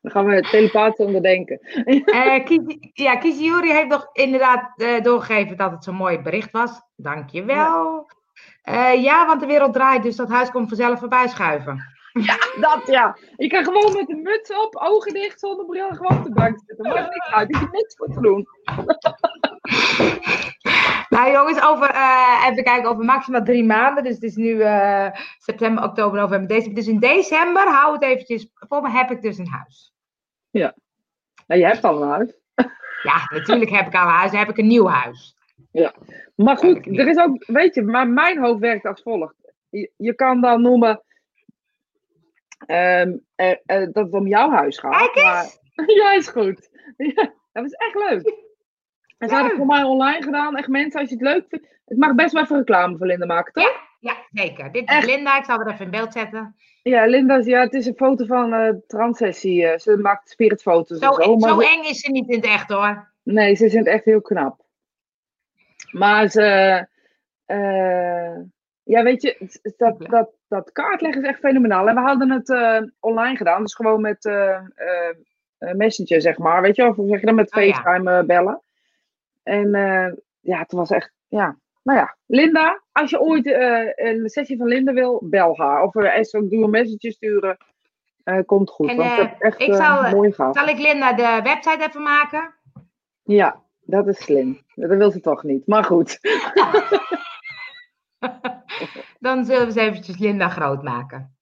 [0.01, 1.61] Dan gaan we telepathisch onderdenken.
[1.85, 6.81] uh, Kies, ja, Kiziyuri heeft nog inderdaad uh, doorgegeven dat het zo'n mooi bericht was.
[6.97, 8.07] Dankjewel.
[8.63, 8.93] Ja.
[8.95, 11.83] Uh, ja, want de wereld draait, dus dat huis komt vanzelf voorbij schuiven.
[12.29, 13.17] Ja, dat ja.
[13.37, 16.59] Je kan gewoon met een muts op, ogen dicht, zonder bril, gewoon op de bank
[16.67, 16.89] zitten.
[16.89, 18.47] Maakt niks uit, is niks voor te doen.
[21.11, 24.05] Nou jongens, over, uh, even kijken, over maximaal drie maanden.
[24.05, 26.75] Dus het is nu uh, september, oktober, november, december.
[26.75, 29.93] Dus in december, hou het eventjes, voor me heb ik dus een huis.
[30.51, 30.75] Ja.
[31.47, 32.39] Nou, je hebt al een huis.
[33.03, 34.31] Ja, natuurlijk heb ik al een huis.
[34.31, 35.37] Dan heb ik een nieuw huis.
[35.73, 35.95] Ja.
[36.35, 39.35] Maar goed, er is ook, weet je, maar mijn hoofd werkt als volgt.
[39.71, 41.03] Je, je kan dan noemen
[42.67, 44.97] um, uh, dat het om jouw huis gaat.
[44.97, 45.59] Kijk eens!
[45.75, 46.69] Maar, ja, is goed.
[47.15, 48.35] Ja, dat is echt leuk.
[49.19, 50.57] En ze hadden voor mij online gedaan.
[50.57, 51.69] Echt mensen, als je het leuk vindt.
[51.85, 53.63] Het mag best wel even reclame voor Linda maken, toch?
[53.63, 54.73] Ja, ja zeker.
[54.73, 55.07] Dit is echt.
[55.07, 55.39] Linda.
[55.39, 56.57] Ik zal er even in beeld zetten.
[56.83, 59.63] Ja, Linda, ja, het is een foto van uh, transsessie.
[59.63, 60.99] Uh, ze maakt spiritfoto's.
[60.99, 63.13] Zo, zo, maar zo eng is ze niet in het echt hoor.
[63.23, 64.65] Nee, ze is in het echt heel knap.
[65.91, 66.87] Maar ze.
[67.47, 68.37] Uh,
[68.91, 71.89] ja, weet je, dat, dat, dat kaartleggen is echt fenomenaal.
[71.89, 74.61] En we hadden het uh, online gedaan, dus gewoon met uh,
[75.59, 76.63] uh, Messenger, zeg maar.
[76.63, 78.25] Weet je, of hoe zeg je dat, met FaceTime oh, ja.
[78.25, 78.63] bellen.
[79.43, 79.71] En
[80.41, 81.59] ja, het was echt, ja.
[81.83, 83.47] Nou ja, Linda, als je ooit
[83.95, 85.83] een sessie van Linda wil, bel haar.
[85.83, 87.57] Of doe een message sturen.
[88.47, 88.89] komt goed.
[88.89, 90.33] En, want het echt ik zal, mooi.
[90.33, 92.55] Zal ik Linda de website even maken?
[93.23, 94.59] Ja, dat is slim.
[94.75, 96.19] Dat wil ze toch niet, maar goed.
[99.21, 101.37] Dan zullen we ze eventjes Linda groot maken.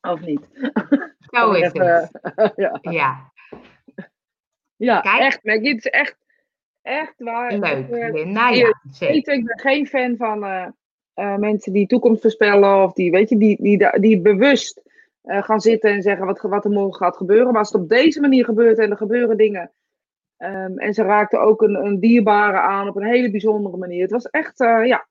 [0.00, 0.48] Of niet?
[1.30, 2.10] Zo is het.
[2.80, 3.32] ja.
[4.76, 5.44] Ja, echt.
[5.44, 6.16] Maggie, het is echt,
[6.82, 7.52] echt waar.
[7.58, 8.48] Leuk, uh, Linda.
[8.48, 9.34] Ja, zeker.
[9.34, 10.66] Ik ben geen fan van uh,
[11.14, 12.82] uh, mensen die toekomst voorspellen.
[12.82, 14.82] Of die, weet je, die, die, die bewust
[15.22, 17.46] gaan zitten en zeggen wat, wat er morgen gaat gebeuren.
[17.46, 19.72] Maar als het op deze manier gebeurt en er gebeuren dingen.
[20.38, 24.02] Um, en ze raakten ook een, een dierbare aan op een hele bijzondere manier.
[24.02, 25.06] Het was echt, ja,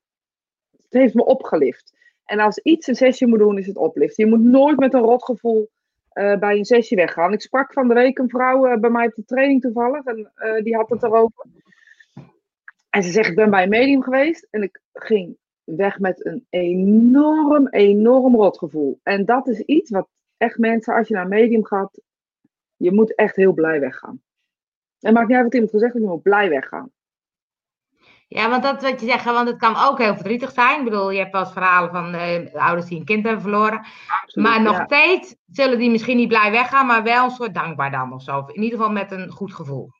[0.88, 1.94] het heeft me opgelift.
[2.24, 4.24] En als iets een sessie moet doen, is het opliften.
[4.24, 5.70] Je moet nooit met een rotgevoel
[6.14, 7.32] uh, bij een sessie weggaan.
[7.32, 10.04] Ik sprak van de week een vrouw uh, bij mij op de training toevallig.
[10.04, 11.44] En uh, die had het erover.
[12.90, 14.46] En ze zegt, ik ben bij een medium geweest.
[14.50, 19.00] En ik ging weg met een enorm, enorm rotgevoel.
[19.02, 22.00] En dat is iets wat echt mensen, als je naar medium gaat,
[22.76, 24.22] je moet echt heel blij weggaan.
[25.00, 26.90] En maakt niet uit wat iemand gezegd heeft, je moet blij weggaan.
[28.28, 30.78] Ja, want dat wat je zegt, want het kan ook heel verdrietig zijn.
[30.78, 33.78] Ik bedoel, je hebt wel eens verhalen van uh, ouders die een kind hebben verloren.
[34.22, 37.90] Absoluut, maar nog steeds zullen die misschien niet blij weggaan, maar wel een soort dankbaar
[37.90, 38.44] dan of zo.
[38.52, 39.90] In ieder geval met een goed gevoel.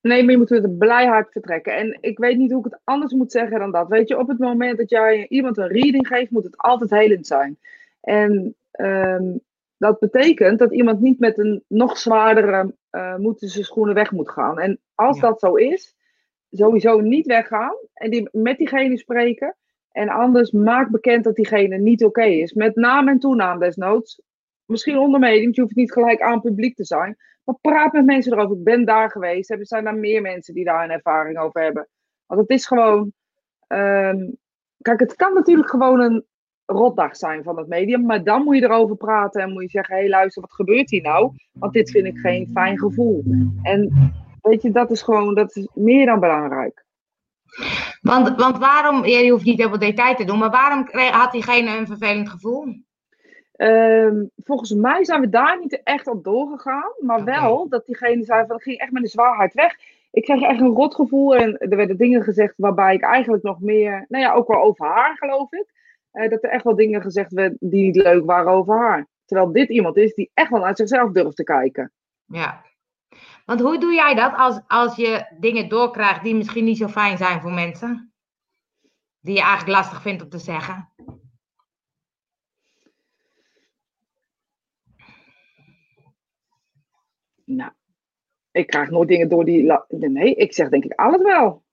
[0.00, 1.76] Nee, maar je moet een blij hart vertrekken.
[1.76, 3.88] En ik weet niet hoe ik het anders moet zeggen dan dat.
[3.88, 7.26] Weet je, op het moment dat jij iemand een reading geeft, moet het altijd helend
[7.26, 7.58] zijn.
[8.00, 9.40] En um,
[9.76, 14.30] dat betekent dat iemand niet met een nog zwaardere uh, moeten zijn schoenen weg moet
[14.30, 14.58] gaan.
[14.58, 15.94] En als dat zo is,
[16.50, 19.56] sowieso niet weggaan en die, met diegene spreken.
[19.90, 22.52] En anders maak bekend dat diegene niet oké is.
[22.52, 24.22] Met naam en toenaam desnoods.
[24.64, 27.16] Misschien onder mediums, je hoeft niet gelijk aan publiek te zijn.
[27.44, 28.56] Maar praat met mensen erover.
[28.56, 29.50] Ik ben daar geweest.
[29.50, 31.88] Er zijn er meer mensen die daar een ervaring over hebben.
[32.26, 33.12] Want het is gewoon.
[33.68, 34.36] Um,
[34.78, 36.24] kijk, het kan natuurlijk gewoon een
[36.66, 38.02] rotdag zijn van het medium.
[38.02, 40.90] Maar dan moet je erover praten en moet je zeggen: hé, hey, luister, wat gebeurt
[40.90, 41.32] hier nou?
[41.52, 43.24] Want dit vind ik geen fijn gevoel.
[43.62, 46.84] En weet je, dat is gewoon dat is meer dan belangrijk.
[48.00, 51.76] Want, want waarom, je hoeft niet heel veel detail te doen, maar waarom had diegene
[51.76, 52.74] een vervelend gevoel?
[53.52, 58.46] Ehm, volgens mij zijn we daar niet echt op doorgegaan, maar wel dat diegene zei
[58.46, 59.76] van, het ging echt met de zwaarheid weg.
[60.10, 64.04] Ik kreeg echt een rotgevoel en er werden dingen gezegd waarbij ik eigenlijk nog meer,
[64.08, 65.66] nou ja, ook wel over haar geloof ik.
[66.10, 69.06] Eh, dat er echt wel dingen gezegd werden die niet leuk waren over haar.
[69.24, 71.92] Terwijl dit iemand is die echt wel naar zichzelf durft te kijken.
[72.24, 72.64] Ja.
[73.48, 77.16] Want hoe doe jij dat als, als je dingen doorkrijgt die misschien niet zo fijn
[77.16, 78.12] zijn voor mensen?
[79.20, 80.92] Die je eigenlijk lastig vindt om te zeggen?
[87.44, 87.72] Nou,
[88.50, 89.72] ik krijg nooit dingen door die.
[89.88, 91.64] Nee, ik zeg denk ik alles wel.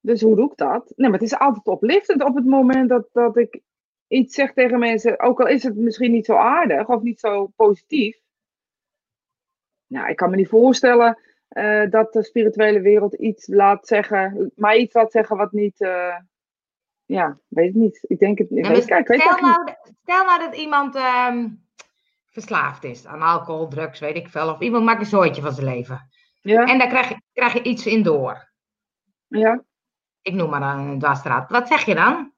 [0.00, 0.92] Dus hoe doe ik dat?
[0.96, 3.60] Nee, maar het is altijd oplichtend op het moment dat, dat ik
[4.06, 7.46] iets zeg tegen mensen, ook al is het misschien niet zo aardig of niet zo
[7.46, 8.21] positief.
[9.92, 11.18] Nou, ik kan me niet voorstellen
[11.50, 15.80] uh, dat de spirituele wereld iets laat zeggen, maar iets laat zeggen wat niet.
[15.80, 16.16] Uh,
[17.04, 18.04] ja, weet ik niet.
[18.08, 18.84] Ik denk het niet.
[18.84, 19.68] Kijk, weet stel, nou,
[20.02, 21.66] stel nou dat iemand um,
[22.30, 24.50] verslaafd is aan alcohol, drugs, weet ik veel.
[24.50, 26.10] Of iemand maakt een zooitje van zijn leven.
[26.40, 26.64] Ja.
[26.64, 28.50] En daar krijg je, krijg je iets in door.
[29.28, 29.64] Ja
[30.22, 31.50] ik noem maar een dwarsstraat.
[31.50, 32.32] Wat zeg je dan?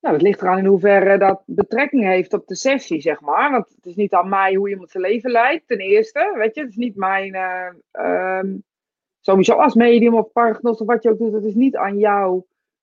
[0.00, 3.50] Nou, het ligt eraan in hoeverre dat betrekking heeft op de sessie, zeg maar.
[3.50, 6.34] Want het is niet aan mij hoe iemand zijn leven leidt, ten eerste.
[6.36, 7.34] Weet je, het is niet mijn.
[7.92, 8.40] Uh,
[9.20, 12.42] sowieso als medium of paragnost of wat je ook doet, het is niet aan jou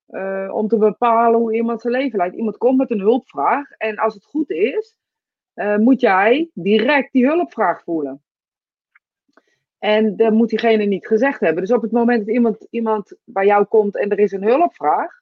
[0.10, 2.36] uh, om te bepalen hoe iemand zijn leven leidt.
[2.36, 4.97] Iemand komt met een hulpvraag en als het goed is,
[5.56, 8.23] uh, moet jij direct die hulpvraag voelen.
[9.80, 11.62] En dat moet diegene niet gezegd hebben.
[11.62, 15.21] Dus op het moment dat iemand, iemand bij jou komt en er is een hulpvraag,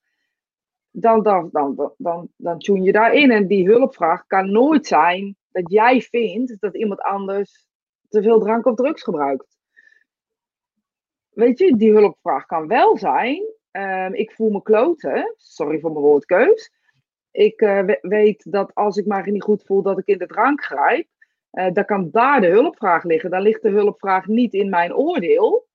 [0.96, 3.32] dan, dan, dan, dan, dan tune je daarin.
[3.32, 7.68] En die hulpvraag kan nooit zijn dat jij vindt dat iemand anders
[8.10, 9.58] te veel drank of drugs gebruikt.
[11.30, 13.44] Weet je, die hulpvraag kan wel zijn.
[13.72, 15.34] Ehm, ik voel me kloten.
[15.38, 16.72] Sorry voor mijn woordkeus.
[17.32, 20.64] Ik uh, weet dat als ik me niet goed voel, dat ik in de drank
[20.64, 21.08] grijp.
[21.52, 23.30] Uh, dan kan daar de hulpvraag liggen.
[23.30, 25.68] Dan ligt de hulpvraag niet in mijn oordeel,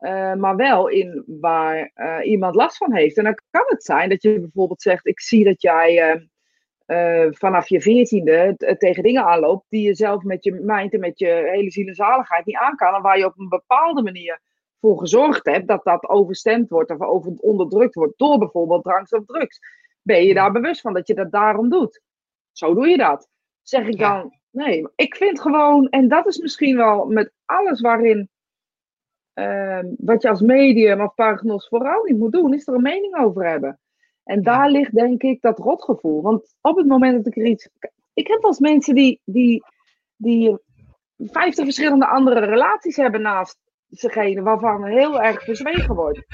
[0.00, 3.16] uh, maar wel in waar uh, iemand last van heeft.
[3.16, 6.28] En dan kan het zijn dat je bijvoorbeeld zegt: Ik zie dat jij
[7.30, 11.48] vanaf je veertiende tegen dingen aanloopt die je zelf met je mind en met je
[11.52, 12.94] hele ziel en zaligheid niet aan kan.
[12.94, 14.40] En waar je op een bepaalde manier
[14.80, 19.24] voor gezorgd hebt dat dat overstemd wordt of over, onderdrukt wordt door bijvoorbeeld drank of
[19.24, 19.58] drugs.
[20.02, 22.02] Ben je daar bewust van dat je dat daarom doet?
[22.52, 23.28] Zo doe je dat.
[23.62, 28.28] Zeg ik dan, Nee, ik vind gewoon, en dat is misschien wel met alles waarin,
[29.38, 33.16] uh, wat je als medium of paragnos vooral niet moet doen, is er een mening
[33.16, 33.78] over hebben.
[34.24, 36.22] En daar ligt denk ik dat rotgevoel.
[36.22, 37.68] Want op het moment dat ik er iets.
[38.14, 39.64] Ik heb wel eens mensen die, die,
[40.16, 40.58] die
[41.16, 46.26] 50 verschillende andere relaties hebben naast zegene waarvan heel erg verzwegen wordt.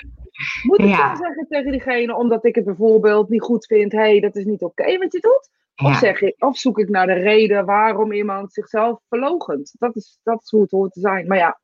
[0.62, 4.20] Moet ik dan zeggen tegen diegene, omdat ik het bijvoorbeeld niet goed vind, hé, hey,
[4.20, 5.50] dat is niet oké wat je doet?
[5.88, 9.74] Of, zeg ik, of zoek ik naar de reden waarom iemand zichzelf verlogent.
[9.78, 11.26] Dat is, dat is hoe het hoort te zijn.
[11.26, 11.60] Maar ja.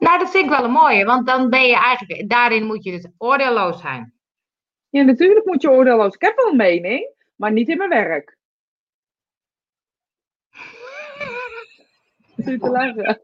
[0.00, 2.90] Nou, dat vind ik wel een mooie, want dan ben je eigenlijk, daarin moet je
[2.90, 4.14] dus oordeelloos zijn.
[4.88, 6.14] Ja, natuurlijk moet je oordeelloos.
[6.14, 8.36] Ik heb wel een mening, maar niet in mijn werk.
[12.36, 13.20] Zit te lachen.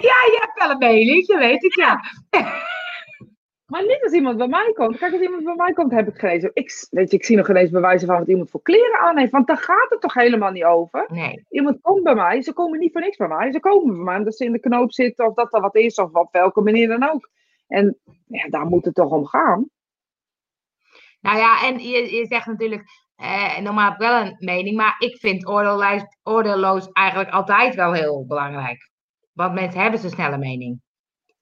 [0.00, 2.00] Ja, je hebt wel een mening, dat weet ik ja.
[3.66, 4.98] Maar niet als iemand bij mij komt.
[4.98, 6.50] Kijk, als iemand bij mij komt, heb ik gelezen.
[6.54, 9.18] Ik, weet je, ik zie nog geen eens bewijzen van wat iemand voor kleren aan
[9.18, 9.30] heeft.
[9.30, 11.06] Want daar gaat het toch helemaal niet over.
[11.12, 11.44] Nee.
[11.50, 13.52] Iemand komt bij mij, ze komen niet voor niks bij mij.
[13.52, 15.94] Ze komen bij mij omdat ze in de knoop zitten of dat er wat is
[15.94, 17.30] of op welke manier dan ook.
[17.66, 19.70] En ja, daar moet het toch om gaan.
[21.20, 22.82] Nou ja, en je, je zegt natuurlijk,
[23.16, 27.92] eh, normaal heb ik wel een mening, maar ik vind oordeelloos, oordeelloos eigenlijk altijd wel
[27.92, 28.90] heel belangrijk.
[29.32, 30.80] Want mensen hebben zo'n snelle mening.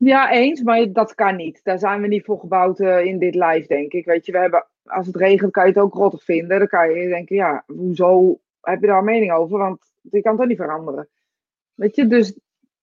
[0.05, 1.61] Ja, eens, maar dat kan niet.
[1.63, 4.05] Daar zijn we niet voor gebouwd eh, in dit live, denk ik.
[4.05, 6.59] Weet je, we hebben, als het regent kan je het ook rottig vinden.
[6.59, 9.59] Dan kan je denken, ja, hoezo heb je daar een mening over?
[9.59, 11.09] Want je kan toch niet veranderen.
[11.75, 12.39] Weet je, dus...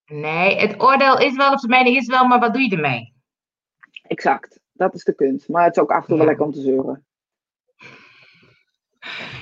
[0.05, 3.13] Nee, het oordeel is wel, of de mening is wel, maar wat doe je ermee?
[4.07, 5.49] Exact, dat is de kunst.
[5.49, 7.05] Maar het is ook af en toe wel lekker om te zeuren.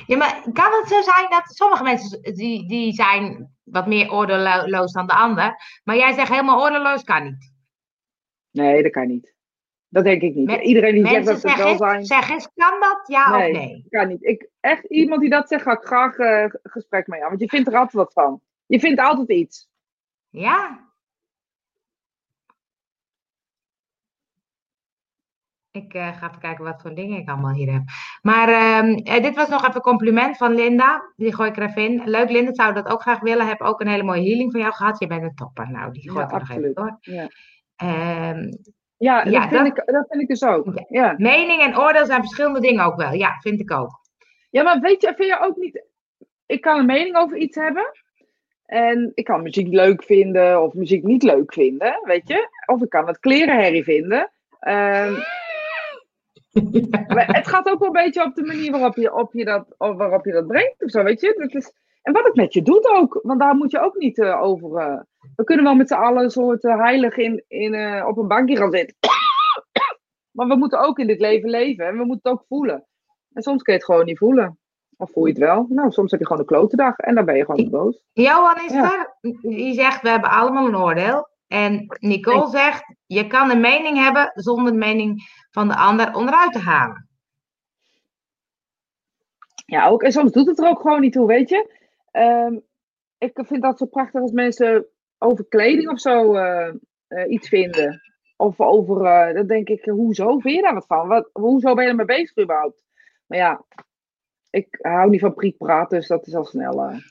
[0.06, 4.92] Ja, maar kan het zo zijn dat sommige mensen die, die zijn wat meer oordeelloos
[4.92, 7.58] dan de ander, maar jij zegt helemaal oordeelloos kan niet?
[8.52, 9.38] Nee, dat kan niet.
[9.90, 10.62] Dat denk ik niet.
[10.62, 12.06] Iedereen die zegt dat ze wel zijn.
[12.06, 13.02] Zeg eens, kan dat?
[13.08, 13.86] Ja nee, of nee?
[13.90, 14.24] kan niet.
[14.24, 17.30] Ik, echt, iemand die dat zegt, ga ik graag uh, gesprek mee aan.
[17.30, 18.42] Want je vindt er altijd wat van.
[18.66, 19.70] Je vindt altijd iets.
[20.30, 20.88] Ja.
[25.72, 27.84] Ik uh, ga even kijken wat voor dingen ik allemaal hier heb.
[28.22, 31.14] Maar uh, dit was nog even een compliment van Linda.
[31.16, 32.10] Die gooi ik er even in.
[32.10, 32.54] Leuk, Linda.
[32.54, 33.48] Zou dat ook graag willen.
[33.48, 35.00] Heb ook een hele mooie healing van jou gehad.
[35.00, 35.72] Je bent een topper.
[35.72, 36.98] Nou, die gooi ik er nog even door.
[37.02, 37.30] Ja.
[37.84, 38.58] Um,
[38.98, 40.84] ja, dat, vind dat, ik, dat vind ik dus ook.
[40.90, 41.16] Ja.
[41.18, 43.14] Mening en oordeel zijn verschillende dingen ook wel.
[43.14, 44.00] Ja, vind ik ook.
[44.50, 45.84] Ja, maar weet je, vind je ook niet...
[46.46, 47.92] Ik kan een mening over iets hebben.
[48.66, 52.50] En ik kan muziek leuk vinden of muziek niet leuk vinden, weet je.
[52.66, 54.32] Of ik kan het klerenherrie vinden.
[54.68, 55.18] Um,
[57.08, 59.66] maar het gaat ook wel een beetje op de manier waarop je, op je, dat,
[59.78, 61.36] waarop je dat brengt of zo, weet je.
[61.38, 64.18] Dat is, en wat het met je doet ook, want daar moet je ook niet
[64.18, 64.70] uh, over...
[64.70, 65.00] Uh,
[65.36, 68.58] we kunnen wel met z'n allen een soort uh, heilig in, in, op een bankje
[68.58, 68.98] gaan zitten.
[70.36, 72.88] maar we moeten ook in dit leven leven en we moeten het ook voelen.
[73.34, 74.60] En soms kun je het gewoon niet voelen.
[74.98, 75.66] Of voel je het wel?
[75.70, 78.04] Nou, soms heb je gewoon een klote dag en dan ben je gewoon boos.
[78.14, 78.84] Johan is ja.
[78.84, 81.28] er, die zegt, we hebben allemaal een oordeel.
[81.48, 86.52] En Nicole zegt, je kan een mening hebben zonder de mening van de ander onderuit
[86.52, 87.10] te halen.
[89.66, 91.78] Ja, ook, en soms doet het er ook gewoon niet toe, weet je.
[92.12, 92.64] Um,
[93.18, 94.88] ik vind dat zo prachtig als mensen
[95.20, 96.74] over kleding of zo uh,
[97.08, 98.02] uh, iets vinden.
[98.36, 101.08] Of over, uh, dan denk ik, hoezo vind je daar wat van?
[101.08, 102.84] Wat, hoezo ben je ermee bezig überhaupt?
[103.26, 103.66] Maar ja,
[104.50, 107.02] ik hou niet van priekpraat, dus dat is al snel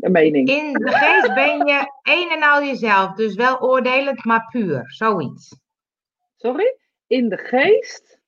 [0.00, 0.48] een mening.
[0.48, 5.60] In de geest ben je een en al jezelf, dus wel oordelend, maar puur, zoiets.
[6.36, 6.76] Sorry?
[7.06, 8.20] In de geest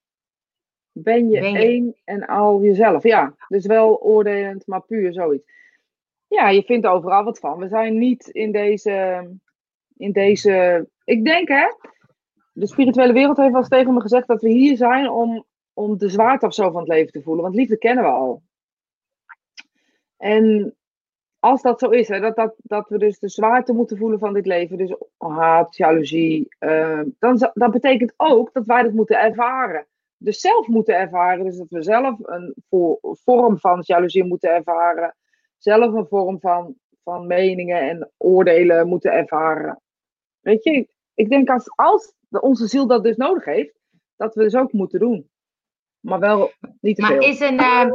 [0.92, 3.03] ben je, ben één en al jezelf.
[3.03, 5.53] Ja, dus wel oordelend, maar puur, zoiets.
[6.35, 7.59] Ja, je vindt overal wat van.
[7.59, 9.29] We zijn niet in deze,
[9.97, 10.87] in deze.
[11.05, 11.66] Ik denk hè,
[12.53, 15.99] de spirituele wereld heeft wel eens tegen me gezegd dat we hier zijn om, om
[15.99, 17.42] de zwaarte of zo van het leven te voelen.
[17.42, 18.42] Want liefde kennen we al.
[20.16, 20.75] En
[21.38, 24.33] als dat zo is, hè, dat, dat, dat we dus de zwaarte moeten voelen van
[24.33, 29.87] dit leven, dus haat, jaloezie, uh, dan dat betekent ook dat wij dat moeten ervaren.
[30.16, 32.55] Dus zelf moeten ervaren, dus dat we zelf een
[33.01, 35.14] vorm van jaloezie moeten ervaren,
[35.64, 39.81] zelf een vorm van, van meningen en oordelen moeten ervaren.
[40.40, 43.79] Weet je, ik denk als, als onze ziel dat dus nodig heeft,
[44.16, 45.31] dat we dus ook moeten doen.
[46.00, 47.20] Maar wel niet te maar veel.
[47.20, 47.61] is een.
[47.61, 47.90] Uh,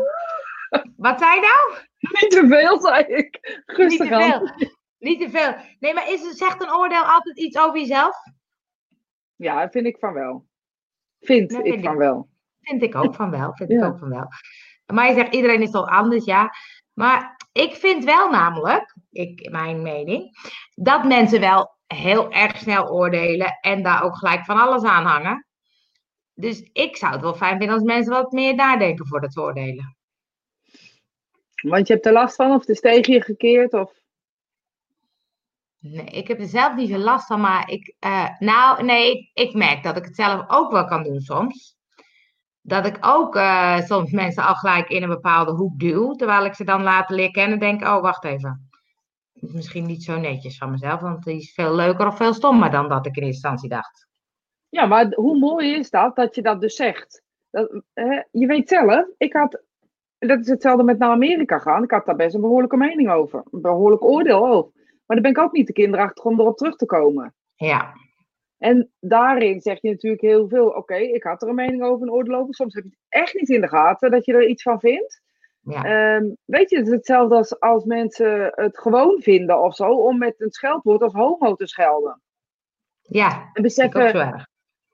[0.95, 1.87] wat zei je nou?
[2.21, 3.63] Niet te veel, zei ik.
[3.65, 4.67] Rustig Niet te veel.
[4.97, 5.53] Niet te veel.
[5.79, 8.15] Nee, maar is, zegt een oordeel altijd iets over jezelf?
[9.35, 10.45] Ja, vind ik van wel.
[11.19, 12.29] Vind, ik, ik van wel.
[12.61, 13.53] Vind ik ook van wel.
[13.53, 14.27] Vind ik ook van wel.
[14.85, 16.51] Maar je zegt iedereen is toch anders, ja.
[16.93, 20.37] Maar ik vind wel namelijk, ik, mijn mening,
[20.75, 25.47] dat mensen wel heel erg snel oordelen en daar ook gelijk van alles aan hangen.
[26.33, 29.97] Dus ik zou het wel fijn vinden als mensen wat meer nadenken voor het oordelen.
[31.61, 33.73] Want je hebt er last van of het is tegen je gekeerd?
[33.73, 33.91] Of...
[35.79, 39.29] Nee, ik heb er zelf niet veel last van, maar ik, uh, nou, nee, ik,
[39.33, 41.78] ik, merk dat ik het zelf ook wel kan doen soms.
[42.61, 46.53] Dat ik ook uh, soms mensen al gelijk in een bepaalde hoek duw, terwijl ik
[46.53, 48.69] ze dan later leer kennen denk, oh, wacht even.
[49.33, 52.89] Misschien niet zo netjes van mezelf, want die is veel leuker of veel stommer dan
[52.89, 54.07] dat ik in eerste instantie dacht.
[54.69, 57.23] Ja, maar hoe mooi is dat, dat je dat dus zegt?
[57.49, 57.81] Dat,
[58.31, 59.61] je weet zelf, ik had
[60.19, 61.83] dat is hetzelfde met naar Amerika gaan.
[61.83, 63.43] Ik had daar best een behoorlijke mening over.
[63.51, 64.71] Een behoorlijk oordeel over.
[65.05, 67.33] Maar dan ben ik ook niet de kinderachtig om erop terug te komen.
[67.55, 67.93] Ja.
[68.59, 70.67] En daarin zeg je natuurlijk heel veel.
[70.67, 72.53] Oké, ik had er een mening over, een oordeel over.
[72.53, 75.21] Soms heb je het echt niet in de gaten dat je er iets van vindt.
[75.61, 76.15] Ja.
[76.15, 79.91] Um, weet je, het is hetzelfde als als mensen het gewoon vinden of zo.
[79.91, 82.21] Om met een scheldwoord als homo te schelden.
[83.01, 84.47] Ja, en beseffen,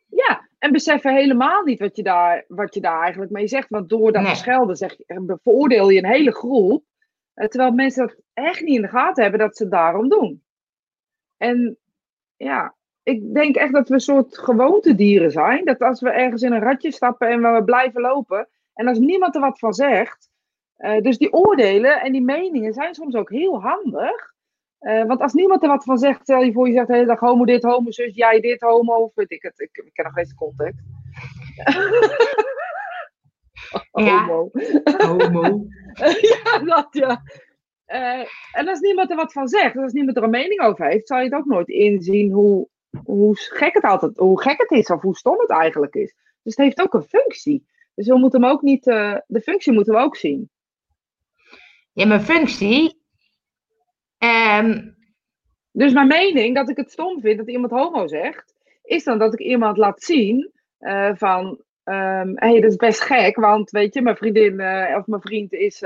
[0.07, 3.69] Ja, en beseffen helemaal niet wat je daar, wat je daar eigenlijk mee zegt.
[3.69, 4.31] Want door dat nee.
[4.31, 6.83] te schelden zeg je, veroordeel je een hele groep.
[7.33, 10.43] Eh, terwijl mensen dat echt niet in de gaten hebben dat ze het daarom doen.
[11.37, 11.77] En
[12.35, 12.74] ja,
[13.05, 15.65] ik denk echt dat we een soort gewoontedieren zijn.
[15.65, 18.47] Dat als we ergens in een ratje stappen en we blijven lopen.
[18.73, 20.29] En als niemand er wat van zegt.
[20.77, 24.33] Uh, dus die oordelen en die meningen zijn soms ook heel handig.
[24.79, 27.05] Eh, want als niemand er wat van zegt, stel je voor je zegt de hele
[27.05, 29.59] dag homo dit, homo zus, jij dit, homo, of weet ik het.
[29.59, 30.83] Ik, ik ken nog eens context.
[33.91, 34.25] Ja.
[34.25, 34.51] homo.
[34.97, 35.65] Homo.
[36.33, 37.21] ja, dat ja.
[37.85, 41.07] Eh, en als niemand er wat van zegt, als niemand er een mening over heeft,
[41.07, 42.67] zal je het ook nooit inzien hoe,
[43.03, 46.15] hoe gek het altijd, hoe gek het is of hoe stom het eigenlijk is.
[46.43, 47.65] Dus het heeft ook een functie.
[47.95, 50.49] Dus we moeten hem ook niet, eh, de functie moeten we ook zien.
[51.93, 53.03] Ja, mijn functie.
[54.17, 54.93] ehm,
[55.71, 58.53] Dus mijn mening dat ik het stom vind dat iemand homo zegt,
[58.83, 63.35] is dan dat ik iemand laat zien eh, van, hé, hey, dat is best gek,
[63.35, 65.83] want weet je, mijn vriendin eh, of mijn vriend is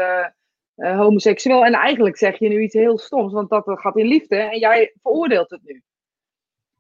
[0.76, 1.66] homoseksueel.
[1.66, 4.94] En eigenlijk zeg je nu iets heel stoms, want dat gaat in liefde en jij
[5.02, 5.84] veroordeelt het nu.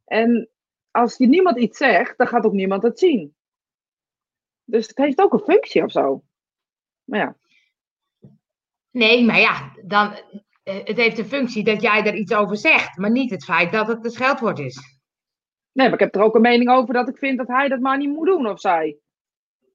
[0.10, 0.50] En
[0.92, 3.36] als je niemand iets zegt, dan gaat ook niemand het zien.
[4.64, 6.24] Dus het heeft ook een functie of zo.
[7.04, 7.36] Maar ja,
[8.92, 10.14] nee, maar ja, dan,
[10.64, 13.72] eh, het heeft de functie dat jij er iets over zegt, maar niet het feit
[13.72, 14.78] dat het een scheldwoord is.
[15.72, 17.80] nee, maar ik heb er ook een mening over dat ik vind dat hij dat
[17.80, 18.98] maar niet moet doen of zij.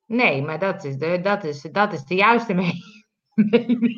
[0.07, 3.03] Nee, maar dat is de, dat is, dat is de juiste mening.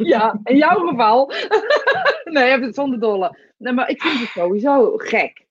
[0.08, 1.32] Ja, in jouw geval.
[2.24, 3.38] nee, zonder dolle.
[3.56, 5.45] Nee, maar ik vind het sowieso gek.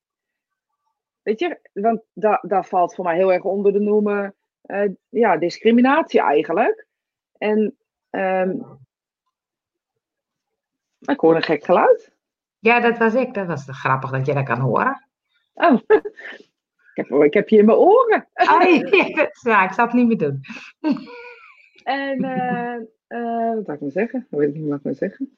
[1.26, 5.38] Weet je, want dat, dat valt voor mij heel erg onder de noemen eh, ja,
[5.38, 6.88] discriminatie eigenlijk.
[7.38, 7.78] En
[8.10, 8.52] ehm,
[11.00, 12.12] ik hoor een gek geluid.
[12.60, 13.34] Ja, dat was ik.
[13.34, 15.08] Dat was grappig dat je dat kan horen.
[15.54, 15.80] Oh,
[16.94, 18.28] ik heb, ik heb je in mijn oren.
[18.34, 18.62] Oh,
[19.42, 19.64] ja.
[19.64, 20.42] Ik zal het niet meer doen.
[21.84, 22.76] En eh,
[23.08, 24.28] eh, wat zou ik nou zeggen?
[24.30, 25.38] Ik weet niet meer wat ik nou zeggen.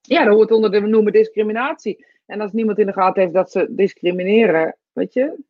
[0.00, 2.06] Ja, dat hoort onder de noemen discriminatie.
[2.28, 5.44] En als niemand in de gaten heeft dat ze discrimineren, weet je?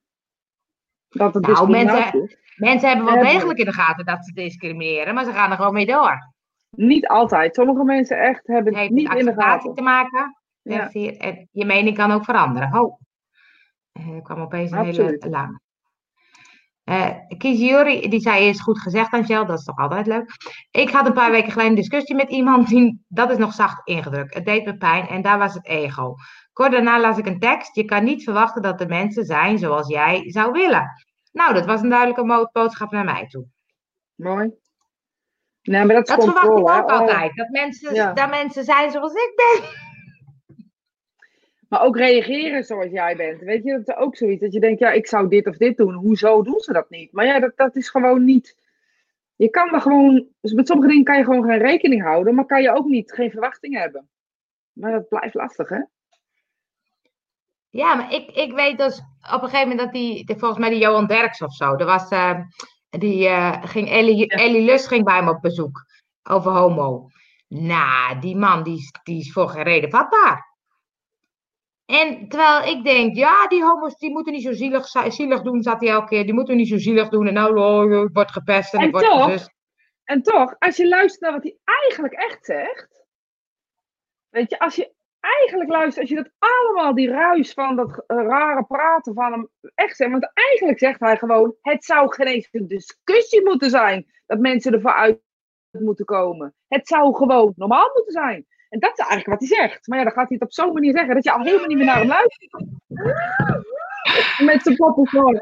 [1.08, 2.36] Dat het Nou, is.
[2.56, 5.72] Mensen hebben wel degelijk in de gaten dat ze discrimineren, maar ze gaan er gewoon
[5.72, 6.32] mee door.
[6.70, 7.54] Niet altijd.
[7.54, 9.74] Sommige mensen echt hebben Het niet in de gaten.
[9.74, 10.36] te maken.
[10.62, 10.90] Ja.
[10.92, 12.80] En je mening kan ook veranderen.
[12.80, 13.00] Oh,
[13.92, 15.22] Eh, er kwam opeens een Absoluut.
[15.22, 15.60] hele lang.
[16.84, 20.30] Eh Kies Jury, die zei eerst goed gezegd, Angel, dat is toch altijd leuk.
[20.70, 23.86] Ik had een paar weken geleden een discussie met iemand, die, dat is nog zacht
[23.88, 24.34] ingedrukt.
[24.34, 26.14] Het deed me pijn en daar was het ego.
[26.58, 29.88] Kort daarna las ik een tekst, je kan niet verwachten dat de mensen zijn zoals
[29.88, 30.90] jij zou willen.
[31.32, 33.44] Nou, dat was een duidelijke boodschap naar mij toe.
[34.14, 34.50] Mooi.
[35.62, 38.12] Nee, maar dat verwacht ik ook Oh, altijd, dat mensen, Ja.
[38.12, 39.68] dat mensen zijn zoals ik ben.
[41.68, 43.40] Maar ook reageren zoals jij bent.
[43.40, 44.40] Weet je, dat is ook zoiets.
[44.40, 45.94] Dat je denkt, ja, ik zou dit of dit doen.
[45.94, 47.12] Hoezo doen ze dat niet?
[47.12, 48.56] Maar ja, dat, dat is gewoon niet.
[49.36, 50.26] Je kan er gewoon.
[50.40, 52.34] Dus met sommige dingen kan je gewoon geen rekening houden.
[52.34, 54.08] Maar kan je ook niet geen verwachtingen hebben.
[54.72, 55.80] Maar dat blijft lastig, hè?
[57.70, 58.98] Ja, maar ik, ik weet dus
[59.32, 62.08] op een gegeven moment dat die, volgens mij die Johan Derks of zo, er was,
[62.08, 62.40] eh,
[62.88, 65.84] die eh, ging Ellie, Ellie Lust ging bij hem op bezoek
[66.22, 67.06] over homo.
[67.48, 70.46] Nou, die man die, is- die is voor geen reden vatbaar.
[71.84, 75.62] En terwijl ik denk, ja, die homo's die moeten niet zo zielig, zi- zielig doen,
[75.62, 76.24] zat hij elke keer.
[76.24, 77.26] Die moeten niet zo zielig doen.
[77.26, 79.24] En nou, oh, ik word gepest en, En ik word toch?
[79.24, 79.50] gezust.
[80.04, 83.04] En toch, als je luistert naar wat hij eigenlijk echt zegt.
[84.28, 88.16] Weet je, als je eigenlijk luistert, als je dat allemaal, die ruis van dat eh,
[88.16, 90.10] rare praten van hem echt zegt.
[90.10, 94.94] Want eigenlijk zegt hij gewoon, het zou geen een discussie moeten zijn dat mensen ervoor
[94.94, 95.20] uit
[95.70, 96.54] moeten komen.
[96.68, 98.46] Het zou gewoon normaal moeten zijn.
[98.68, 99.86] En dat is eigenlijk wat hij zegt.
[99.86, 101.76] Maar ja, dan gaat hij het op zo'n manier zeggen dat je al helemaal niet
[101.76, 102.64] meer naar hem luistert.
[104.48, 105.40] Met zijn poppenvorm.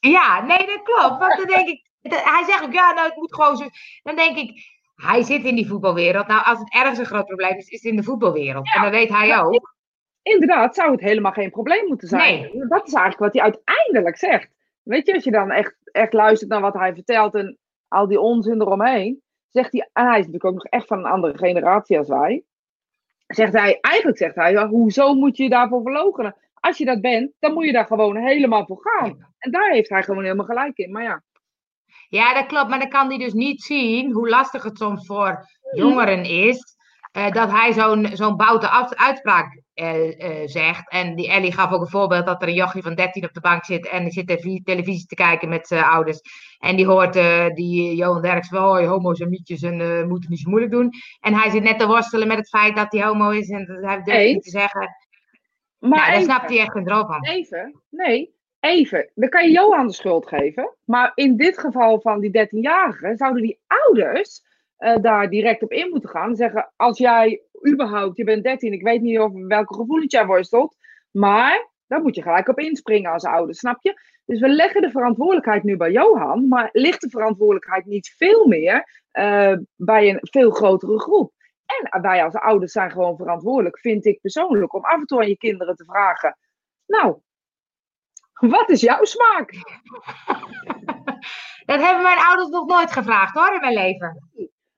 [0.00, 1.18] Ja, nee, dat klopt.
[1.18, 3.68] Want dan denk ik, hij zegt ook, ja, nou, het moet gewoon zo.
[4.02, 6.26] Dan denk ik, hij zit in die voetbalwereld.
[6.26, 8.74] Nou, als het ergens een groot probleem is, is het in de voetbalwereld.
[8.74, 9.74] en dat weet hij ook.
[10.22, 12.40] inderdaad, zou het helemaal geen probleem moeten zijn.
[12.40, 12.66] Nee.
[12.68, 14.48] Dat is eigenlijk wat hij uiteindelijk zegt.
[14.82, 17.58] Weet je, als je dan echt, echt luistert naar wat hij vertelt en
[17.88, 21.10] al die onzin eromheen, zegt hij, en hij is natuurlijk ook nog echt van een
[21.10, 22.44] andere generatie als wij,
[23.26, 26.36] zegt hij, eigenlijk zegt hij, hoezo moet je je daarvoor verloochenen?
[26.54, 29.26] Als je dat bent, dan moet je daar gewoon helemaal voor gaan.
[29.38, 30.92] En daar heeft hij gewoon helemaal gelijk in.
[30.92, 31.22] Maar ja,
[32.08, 32.68] Ja, dat klopt.
[32.68, 35.44] Maar dan kan hij dus niet zien hoe lastig het soms voor
[35.74, 36.76] jongeren is.
[37.12, 40.90] eh, dat hij zo'n zo'n boute uitspraak eh, eh, zegt.
[40.90, 43.40] En die Ellie gaf ook een voorbeeld dat er een jochie van 13 op de
[43.40, 43.88] bank zit.
[43.88, 46.20] En die zit televisie, televisie te kijken met zijn ouders.
[46.58, 47.12] En die hoort
[47.54, 50.90] die Johan Derks hoi, homo's en mietjes en moeten niet zo moeilijk doen.
[51.20, 53.48] En hij zit net te worstelen met het feit dat hij homo is.
[53.48, 54.88] En dat hij durft niet te zeggen.
[55.78, 57.24] maar nou, daar snapt hij echt geen droog van.
[57.24, 59.10] Even, nee, even.
[59.14, 60.74] Dan kan je Johan de schuld geven.
[60.84, 64.42] Maar in dit geval van die 13-jarige zouden die ouders
[64.76, 66.28] eh, daar direct op in moeten gaan.
[66.28, 70.26] En zeggen, als jij überhaupt, je bent 13, ik weet niet over welke gevoelens jij
[70.26, 70.76] worstelt.
[71.10, 74.00] Maar daar moet je gelijk op inspringen als ouder, snap je?
[74.24, 76.48] Dus we leggen de verantwoordelijkheid nu bij Johan.
[76.48, 81.32] Maar ligt de verantwoordelijkheid niet veel meer eh, bij een veel grotere groep?
[81.66, 85.28] En wij als ouders zijn gewoon verantwoordelijk, vind ik persoonlijk, om af en toe aan
[85.28, 86.38] je kinderen te vragen:
[86.86, 87.16] Nou,
[88.38, 89.52] wat is jouw smaak?
[91.66, 94.30] Dat hebben mijn ouders nog nooit gevraagd hoor in mijn leven.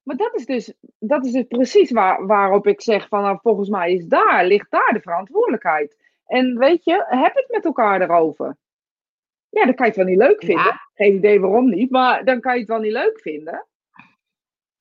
[0.03, 3.69] Maar dat is dus, dat is dus precies waar, waarop ik zeg van nou, volgens
[3.69, 5.97] mij is daar, ligt daar de verantwoordelijkheid.
[6.27, 8.57] En weet je, heb het met elkaar erover.
[9.49, 10.81] Ja, dan kan je het wel niet leuk vinden.
[10.95, 13.67] Geen idee waarom niet, maar dan kan je het wel niet leuk vinden.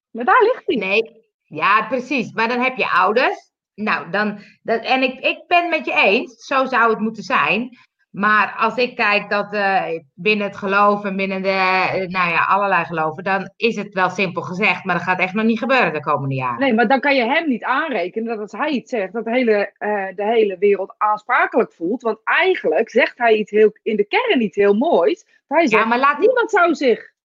[0.10, 0.76] Maar daar ligt hij.
[0.76, 2.34] Nee, ja, precies.
[2.34, 3.52] Maar dan heb je ouders.
[3.74, 7.78] Nou, dan, dat, en ik, ik ben met je eens, zo zou het moeten zijn.
[8.10, 9.84] Maar als ik kijk dat uh,
[10.14, 14.10] binnen het geloof en binnen de, uh, nou ja, allerlei geloven, dan is het wel
[14.10, 16.60] simpel gezegd, maar dat gaat echt nog niet gebeuren de komende jaren.
[16.60, 19.32] Nee, maar dan kan je hem niet aanrekenen dat als hij iets zegt, dat de
[19.32, 22.02] hele, uh, de hele wereld aansprakelijk voelt.
[22.02, 25.26] Want eigenlijk zegt hij iets heel, in de kern iets heel moois.
[25.48, 27.18] Hij zegt, ja, maar laat niemand zou zich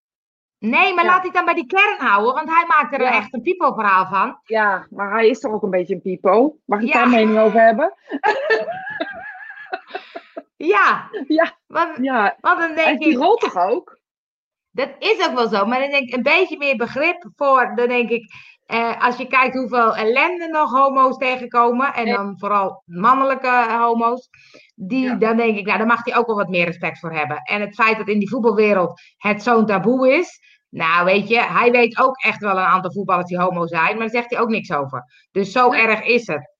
[0.59, 1.11] Nee, maar ja.
[1.11, 3.16] laat hij dan bij die kern houden, want hij maakt er ja.
[3.16, 4.39] echt een pipo-verhaal van.
[4.45, 6.57] Ja, maar hij is toch ook een beetje een pipo?
[6.64, 6.93] Mag ik ja.
[6.93, 7.95] daar mening over hebben?
[10.66, 11.10] ja.
[11.26, 11.58] Ja.
[11.66, 12.36] Want, ja.
[12.40, 13.16] want dan denk en die ik...
[13.16, 13.98] rolt toch ook?
[14.70, 17.88] Dat is ook wel zo, maar dan denk ik een beetje meer begrip voor, dan
[17.88, 18.32] denk ik,
[18.66, 24.28] eh, als je kijkt hoeveel ellende nog homo's tegenkomen, en dan vooral mannelijke homo's,
[24.74, 25.14] die, ja.
[25.14, 27.36] dan denk ik, nou, daar mag hij ook wel wat meer respect voor hebben.
[27.36, 31.70] En het feit dat in die voetbalwereld het zo'n taboe is, nou, weet je, hij
[31.70, 34.48] weet ook echt wel een aantal voetballers die homo zijn, maar daar zegt hij ook
[34.48, 35.04] niks over.
[35.32, 35.88] Dus zo ja.
[35.88, 36.52] erg is het.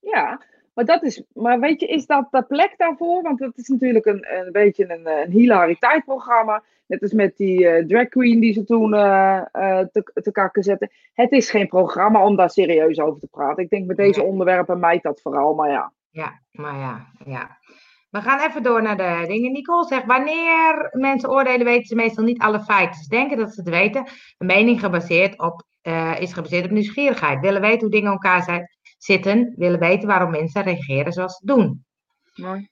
[0.00, 0.40] Ja,
[0.74, 3.22] maar dat is, maar weet je, is dat de plek daarvoor?
[3.22, 6.62] Want het is natuurlijk een, een beetje een, een hilariteitsprogramma.
[6.86, 10.62] Net als met die uh, drag queen die ze toen uh, uh, te, te kakken
[10.62, 10.90] zetten.
[11.12, 13.62] Het is geen programma om daar serieus over te praten.
[13.62, 14.28] Ik denk met deze nee.
[14.28, 15.92] onderwerpen mijt dat vooral, maar ja.
[16.10, 17.58] Ja, maar ja, ja.
[18.10, 19.52] We gaan even door naar de dingen.
[19.52, 23.00] Nicole zegt, wanneer mensen oordelen weten ze meestal niet alle feiten.
[23.00, 24.06] Ze denken dat ze het weten.
[24.38, 25.62] Een mening gebaseerd op,
[26.18, 27.40] is gebaseerd op nieuwsgierigheid.
[27.40, 28.73] Willen weten hoe dingen in elkaar zijn,
[29.04, 29.54] zitten.
[29.56, 31.84] Willen weten waarom mensen reageren zoals ze doen.
[32.34, 32.68] Mooi.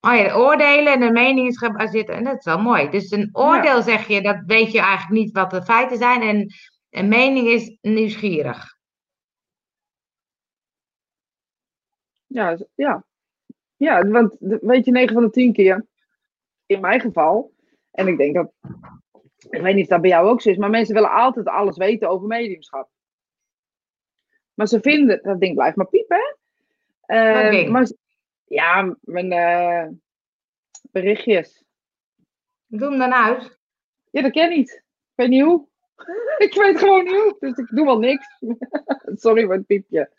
[0.00, 2.08] Oh ja, de oordelen en de mening is gebaseerd.
[2.08, 2.90] En dat is wel mooi.
[2.90, 3.82] Dus een oordeel ja.
[3.82, 6.22] zeg je, dat weet je eigenlijk niet wat de feiten zijn.
[6.22, 6.46] En
[6.90, 8.78] een mening is nieuwsgierig.
[12.26, 13.04] Ja, ja.
[13.76, 15.86] Ja, want weet je, 9 van de 10 keer,
[16.66, 17.52] in mijn geval,
[17.90, 18.52] en ik denk dat,
[19.48, 21.76] ik weet niet of dat bij jou ook zo is, maar mensen willen altijd alles
[21.76, 22.88] weten over mediumschap.
[24.60, 26.18] Maar ze vinden, dat ding blijft maar piepen,
[27.06, 27.62] hè?
[27.62, 27.90] Uh, maar,
[28.44, 29.88] ja, mijn uh,
[30.90, 31.64] berichtjes.
[32.66, 33.58] Doe hem dan uit.
[34.10, 34.70] Ja, dat ken ik niet.
[34.70, 35.68] Ik weet niet hoe.
[36.46, 38.26] ik weet gewoon niet hoe, dus ik doe wel niks.
[39.24, 40.10] Sorry voor het piepje.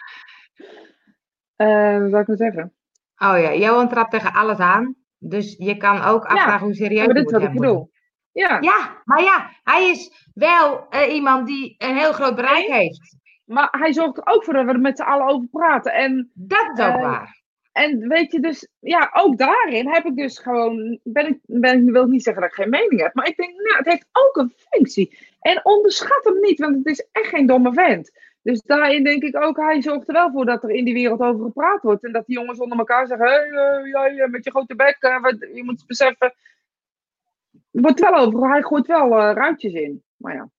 [1.57, 2.73] Uh, wat zou ik nou zeggen?
[3.17, 4.95] Oh ja, Johan trapt tegen alles aan.
[5.17, 7.91] Dus je kan ook afvragen ja, hoe serieus maar dit is wat ik bedoel.
[8.31, 8.57] Ja.
[8.61, 13.19] ja, maar ja, hij is wel uh, iemand die een heel groot bereik heeft.
[13.51, 15.93] Maar hij zorgt er ook voor dat we er met z'n allen over praten.
[15.93, 17.41] En, dat is ook uh, waar.
[17.71, 20.99] En weet je, dus ja, ook daarin heb ik dus gewoon.
[21.03, 23.51] Ben ik, ben, ik wil niet zeggen dat ik geen mening heb, maar ik denk,
[23.51, 25.17] nou, het heeft ook een functie.
[25.39, 28.11] En onderschat hem niet, want het is echt geen domme vent.
[28.41, 31.19] Dus daarin denk ik ook, hij zorgt er wel voor dat er in die wereld
[31.19, 32.03] over gepraat wordt.
[32.03, 33.33] En dat die jongens onder elkaar zeggen, hé,
[33.99, 36.33] hey, uh, met je grote bek, uh, je moet beseffen.
[37.71, 40.03] Er wordt wel over, hij gooit wel uh, ruitjes in.
[40.17, 40.49] Maar ja.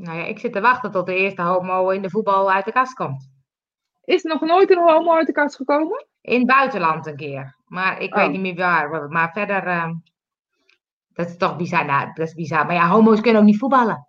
[0.00, 2.72] Nou ja, ik zit te wachten tot de eerste homo in de voetbal uit de
[2.72, 3.30] kast komt.
[4.04, 6.06] Is er nog nooit een homo uit de kast gekomen?
[6.20, 7.56] In het buitenland een keer.
[7.64, 8.20] Maar ik oh.
[8.20, 9.08] weet niet meer waar.
[9.08, 9.90] Maar verder, uh,
[11.12, 11.84] dat is toch bizar.
[11.84, 12.66] Nou, dat is bizar.
[12.66, 14.08] Maar ja, homo's kunnen ook niet voetballen.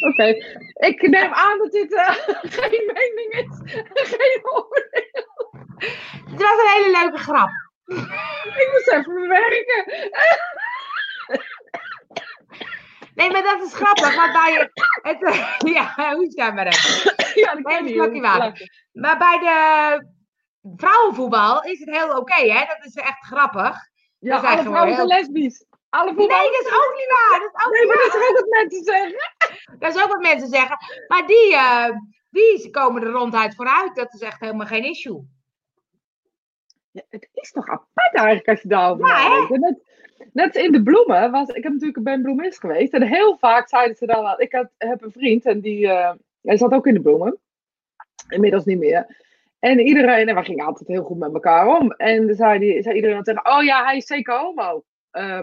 [0.00, 0.30] Oké, okay.
[0.74, 2.10] ik neem aan dat dit uh,
[2.58, 3.80] geen mening is,
[4.14, 5.52] geen oordeel.
[6.30, 7.50] Het was een hele leuke grap.
[8.60, 9.84] ik moest even bewerken.
[13.16, 14.70] nee, maar dat is grappig, want bij.
[15.02, 15.18] Het,
[15.74, 17.14] ja, hoe jij maar even.
[17.42, 17.96] Ja, dat kan niet.
[18.92, 20.06] Maar bij de
[20.76, 22.66] vrouwenvoetbal is het heel oké, okay, hè?
[22.66, 23.76] Dat is echt grappig.
[24.18, 25.06] Ja, alle vrouwen zijn heel...
[25.06, 25.64] lesbisch.
[25.88, 27.40] Alle nee, dat is ook niet waar.
[27.40, 29.34] Dat is ook nee, niet maar dat is ook wat mensen zeggen.
[29.78, 30.76] Dat is ook wat mensen zeggen.
[31.08, 31.88] Maar die, uh,
[32.30, 33.94] die komen er ronduit vooruit.
[33.94, 35.26] Dat is echt helemaal geen issue.
[36.90, 39.80] Ja, het is toch apart eigenlijk als je daarover ja, nadenkt.
[40.32, 42.92] Net, in de bloemen, was, ik heb natuurlijk bij een bloemist geweest.
[42.92, 46.12] En heel vaak zeiden ze dan, ik had, heb een vriend en die uh,
[46.42, 47.38] hij zat ook in de bloemen.
[48.28, 49.24] Inmiddels niet meer.
[49.58, 51.90] En iedereen, en we gingen altijd heel goed met elkaar om.
[51.90, 54.84] En dan zei, die, zei iedereen tegen, oh ja, hij is zeker homo.
[55.12, 55.40] Uh,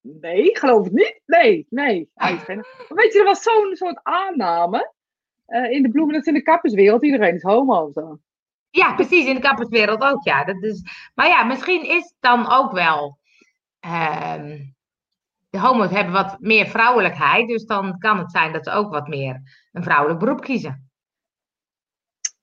[0.00, 1.20] Nee, geloof ik niet.
[1.26, 2.10] Nee, nee.
[2.14, 2.64] Hij is geen...
[2.88, 4.92] Weet je, er was zo'n soort aanname
[5.46, 7.04] uh, in de bloemen, dat is in de kapperswereld.
[7.04, 8.18] Iedereen is homo of zo.
[8.70, 10.44] Ja, precies, in de kapperswereld ook, ja.
[10.44, 10.82] Dat is...
[11.14, 13.18] Maar ja, misschien is het dan ook wel...
[13.86, 14.74] Um,
[15.50, 17.48] de homo's hebben wat meer vrouwelijkheid.
[17.48, 19.40] Dus dan kan het zijn dat ze ook wat meer
[19.72, 20.90] een vrouwelijk beroep kiezen.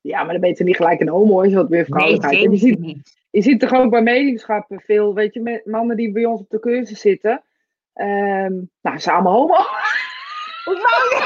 [0.01, 2.49] Ja, maar dan ben je niet gelijk een homo je wat meer vrouwelijkheid nee.
[2.49, 3.25] Je ziet, niet.
[3.29, 6.59] je ziet toch ook bij mediumschappen veel, weet je, mannen die bij ons op de
[6.59, 7.43] cursus zitten.
[7.93, 9.53] Ehm nou, ze allemaal homo.
[10.73, 11.23] Ik wou-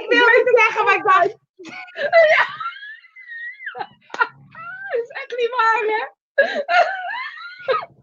[0.00, 1.36] Ik wil niet zeggen, maar ik dacht...
[4.90, 6.04] Dat is echt niet waar, hè?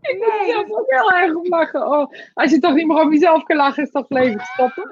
[0.02, 0.52] Ik moet Nee.
[0.52, 1.88] zelf ook heel erg om lachen.
[1.88, 4.46] Oh, als je toch niet meer om jezelf kan lachen, is toch het leven te
[4.46, 4.92] stoppen.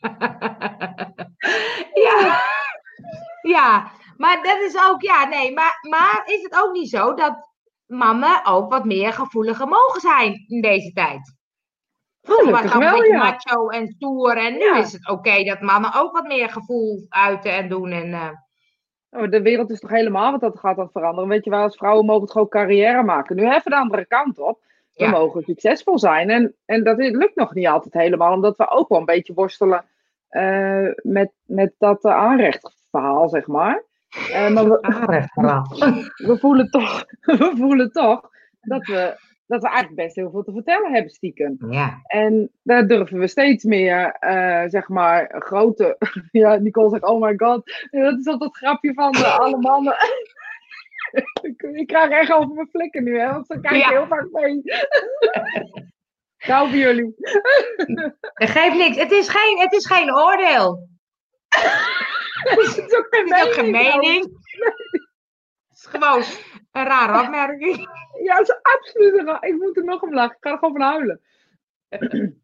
[2.06, 2.40] ja.
[3.42, 7.50] ja, maar dat is ook, ja, nee, maar, maar is het ook niet zo dat
[7.86, 11.34] mannen ook wat meer gevoeliger mogen zijn in deze tijd?
[12.22, 13.18] Vroeger was het een beetje ja.
[13.18, 14.76] macho en stoer en nu Ja.
[14.76, 17.90] is het oké dat mannen ook wat meer gevoel uiten en doen.
[17.90, 18.28] En, eh,
[19.30, 21.28] de wereld is toch helemaal wat dat gaat het veranderen.
[21.30, 23.36] Weet je wel, als vrouwen mogen toch ook carrière maken.
[23.36, 24.60] Nu even de andere kant op.
[24.94, 25.10] We Ja.
[25.10, 26.30] mogen succesvol zijn.
[26.30, 28.32] En, en dat lukt nog niet altijd helemaal.
[28.32, 29.84] Omdat we ook wel een beetje worstelen
[30.28, 33.82] eh, met, met dat uh, aanrechtverhaal, zeg maar.
[34.32, 35.62] Eh, maar we, vooral.
[36.28, 39.16] we, voelen toch, we voelen toch dat we,
[39.46, 41.56] dat we eigenlijk best heel veel te vertellen hebben stiekem.
[41.70, 45.96] Ja, En daar durven we steeds meer, eh, zeg maar, grote.
[46.32, 47.86] Ja, Nicole zegt: Oh my god.
[47.90, 49.96] Dat is altijd dat grapje van eh, alle mannen.
[51.72, 53.32] ik, krijg echt over mijn flikken nu, hè?
[53.32, 53.88] Want ze kijken Ja.
[53.88, 54.62] heel vaak mee.
[56.36, 57.14] Gauw voor jullie.
[58.34, 58.96] dat geeft niks.
[58.96, 60.88] Het is geen, het is geen oordeel.
[61.48, 64.22] Het is ook geen Het is ook geen mening.
[65.68, 66.22] Het is gewoon
[66.76, 67.88] een rare opmerking.
[68.22, 69.18] Ja, het is absoluut.
[69.18, 70.36] een ra- Ik moet er nog om lachen.
[70.36, 71.20] Ik ga er gewoon van huilen.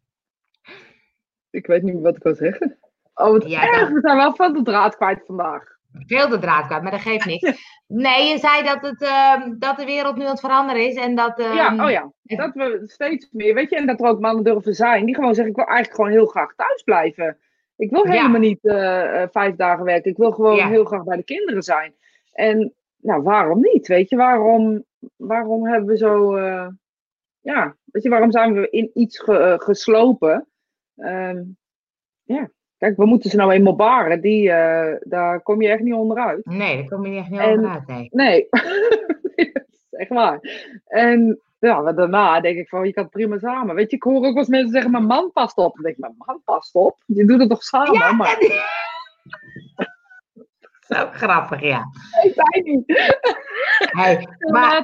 [1.49, 2.77] ik weet niet meer wat ik wil zeggen.
[3.13, 3.79] Oh, wat Ja, erg.
[3.79, 5.71] dat- We zijn wel van de draad kwijt vandaag.
[6.07, 7.81] Veel de draad kwijt, maar dat geeft niks.
[7.87, 11.15] Nee, je zei dat, het, ehm, dat de wereld nu aan het veranderen is en
[11.15, 11.39] dat...
[11.39, 12.11] ehm, Ja, oh ja.
[12.21, 15.33] Dat we steeds meer, weet je, en dat er ook mannen durven zijn die gewoon
[15.35, 17.37] zeggen: Ik wil eigenlijk gewoon heel graag thuis blijven.
[17.77, 18.11] Ik wil Ja.
[18.11, 20.11] helemaal niet eh, eh, vijf dagen werken.
[20.11, 20.67] Ik wil gewoon Ja.
[20.67, 21.93] heel graag bij de kinderen zijn.
[22.31, 22.73] En
[23.03, 23.87] nou, waarom niet?
[23.87, 24.83] Weet je, waarom,
[25.15, 26.35] waarom hebben we zo.
[26.35, 26.67] eh,
[27.41, 30.47] ja, weet je, waarom zijn we in iets ge- eh, geslopen?
[30.95, 31.41] Ehm,
[32.23, 34.21] ja, kijk, we moeten ze nou eenmaal baren.
[34.21, 36.45] Die, eh, daar kom je echt niet onderuit.
[36.45, 38.09] Nee, daar kom je echt niet En- over uit, nee.
[39.35, 40.39] Nee, dat is echt waar.
[40.85, 43.75] En ja, daarna denk ik van, je kan het prima samen.
[43.75, 45.73] Weet je, ik hoor ook wel eens mensen zeggen, mijn man past op.
[45.73, 47.03] Dan denk ik, mijn man past op?
[47.05, 47.93] Je doet het toch samen?
[47.93, 48.37] Ja, maar
[50.95, 51.83] Ook grappig, ja.
[52.63, 52.83] niet.
[53.77, 54.83] Hey, Maar,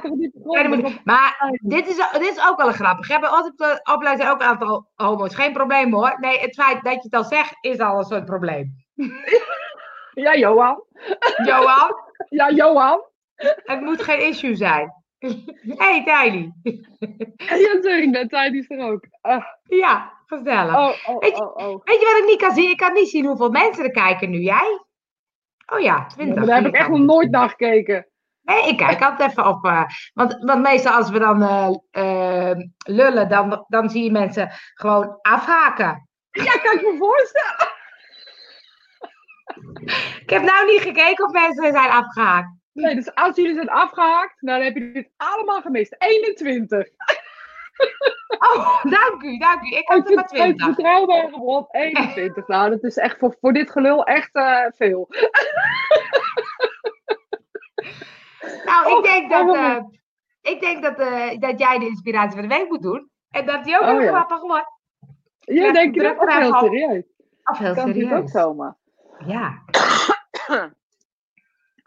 [1.04, 3.06] maar, dit, is, dit is ook wel een grappig.
[3.06, 5.34] We hebben altijd op de opleiding ook een aantal homo's.
[5.34, 6.16] Geen probleem hoor.
[6.20, 8.72] Nee, het feit dat je het al zegt, is al een soort probleem.
[10.14, 10.84] Ja, Johan.
[11.44, 11.94] Johan,
[12.28, 13.02] Ja, Johan.
[13.64, 14.92] het moet geen issue zijn.
[15.76, 16.52] hey, Tiny.
[16.62, 19.04] Ja, ik net, is er ook.
[19.20, 20.74] Ah, Ja, gezellig.
[20.76, 21.84] oh, oh, Weet je- oh.
[21.84, 22.70] Weet je wat ik niet kan zien?
[22.70, 24.38] Ik kan niet zien hoeveel mensen er kijken nu.
[24.38, 24.84] Jij?
[25.70, 26.36] Oh ja, Ja, 20.
[26.36, 28.06] maar daar heb ik echt nog nooit naar gekeken.
[28.42, 29.64] Nee, ik kijk altijd even op.
[29.64, 31.70] eh, want, want meestal als we dan eh,
[32.50, 36.08] eh, lullen, dan, dan zie je mensen gewoon afhaken.
[36.30, 37.68] Ja, kan ik me voorstellen.
[40.22, 42.48] Ik heb nou niet gekeken of mensen zijn afgehaakt.
[42.72, 45.94] Nee, dus als jullie zijn afgehaakt, dan heb je dit allemaal gemist.
[45.98, 46.88] 21.
[48.38, 49.66] Oh, dank u, dank u.
[49.76, 50.66] Ik had er maar Uit 20.
[50.66, 52.46] betrouwbare bron 21.
[52.46, 55.08] Nou, dat is echt voor, voor dit gelul echt eh, veel.
[58.64, 59.76] Nou, ik Oh, denk dat, oh, eh,
[60.40, 63.10] ik denk dat, eh, dat jij de inspiratie van de week moet doen.
[63.30, 64.08] En dat die ook Oh, heel ja.
[64.08, 64.68] grappig wordt.
[65.38, 67.04] Jij Ja, denkt dat ook heel serieus?
[67.44, 68.30] Of heel Kan dit ook serieus.
[68.30, 68.76] zomaar?
[69.26, 69.62] Ja.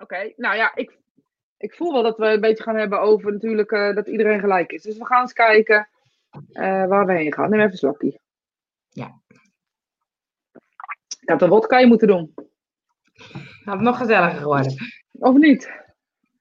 [0.03, 0.97] Oké, nou ja, ik,
[1.63, 4.71] ik voel wel dat we een beetje gaan hebben over natuurlijk eh, dat iedereen gelijk
[4.71, 4.81] is.
[4.81, 5.89] Dus we gaan eens kijken
[6.51, 7.49] eh, waar we heen gaan.
[7.49, 8.19] Neem even een slokje.
[8.89, 9.21] Ja.
[11.19, 12.33] Ik had een wodka je moeten doen.
[13.63, 14.75] Had het nog gezelliger geworden.
[15.11, 15.71] Of niet?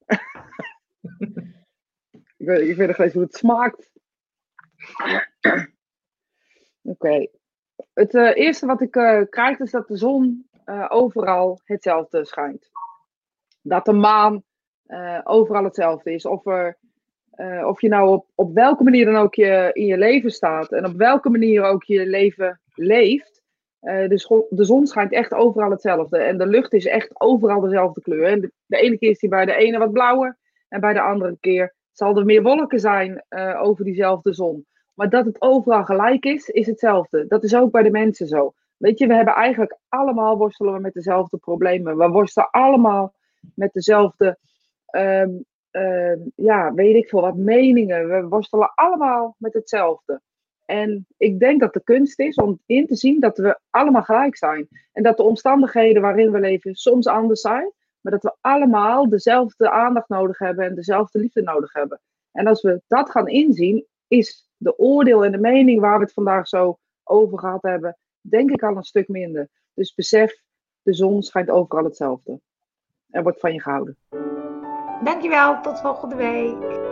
[2.36, 3.90] ik, weet, ik weet nog steeds hoe het smaakt.
[6.82, 7.26] Oké.
[7.92, 8.90] Het eh, eerste wat ik
[9.30, 10.50] krijg is dat de zon
[10.88, 12.70] overal hetzelfde schijnt.
[13.60, 14.44] Dat de maan
[14.92, 16.26] eh, overal hetzelfde is.
[16.26, 16.78] Of, er,
[17.30, 20.72] eh, of je nou op, op welke manier dan ook je, in je leven staat
[20.72, 23.42] en op welke manier ook je leven leeft.
[23.80, 26.18] eh, de, de zon schijnt echt overal hetzelfde.
[26.18, 28.24] En de lucht is echt overal dezelfde kleur.
[28.24, 30.38] En de, ene keer is die bij de ene wat blauwer.
[30.68, 33.24] En bij de andere keer zal er meer wolken zijn
[33.60, 34.66] over diezelfde zon.
[34.94, 37.26] Maar dat het overal gelijk is, is hetzelfde.
[37.26, 38.52] Dat is ook bij de mensen zo.
[38.76, 41.96] Weet je, we hebben eigenlijk allemaal worstelen we met dezelfde problemen.
[41.96, 43.14] We worstelen allemaal
[43.54, 44.38] met dezelfde
[44.92, 45.30] ehm,
[45.70, 48.08] ehm, ja, weet ik veel wat, meningen.
[48.08, 50.20] We worstelen allemaal met hetzelfde.
[50.64, 54.36] En ik denk dat de kunst is om in te zien dat we allemaal gelijk
[54.36, 54.68] zijn.
[54.92, 57.72] En dat de omstandigheden waarin we leven soms anders zijn.
[58.00, 62.00] Maar dat we allemaal dezelfde aandacht nodig hebben en dezelfde liefde nodig hebben.
[62.32, 66.12] En als we dat gaan inzien, is de oordeel en de mening waar we het
[66.12, 69.48] vandaag zo over gehad hebben, denk ik al een stuk minder.
[69.74, 70.42] Dus besef,
[70.82, 72.40] de zon schijnt overal hetzelfde.
[73.10, 73.96] Er wordt van je gehouden.
[75.02, 76.91] Dankjewel, tot volgende week.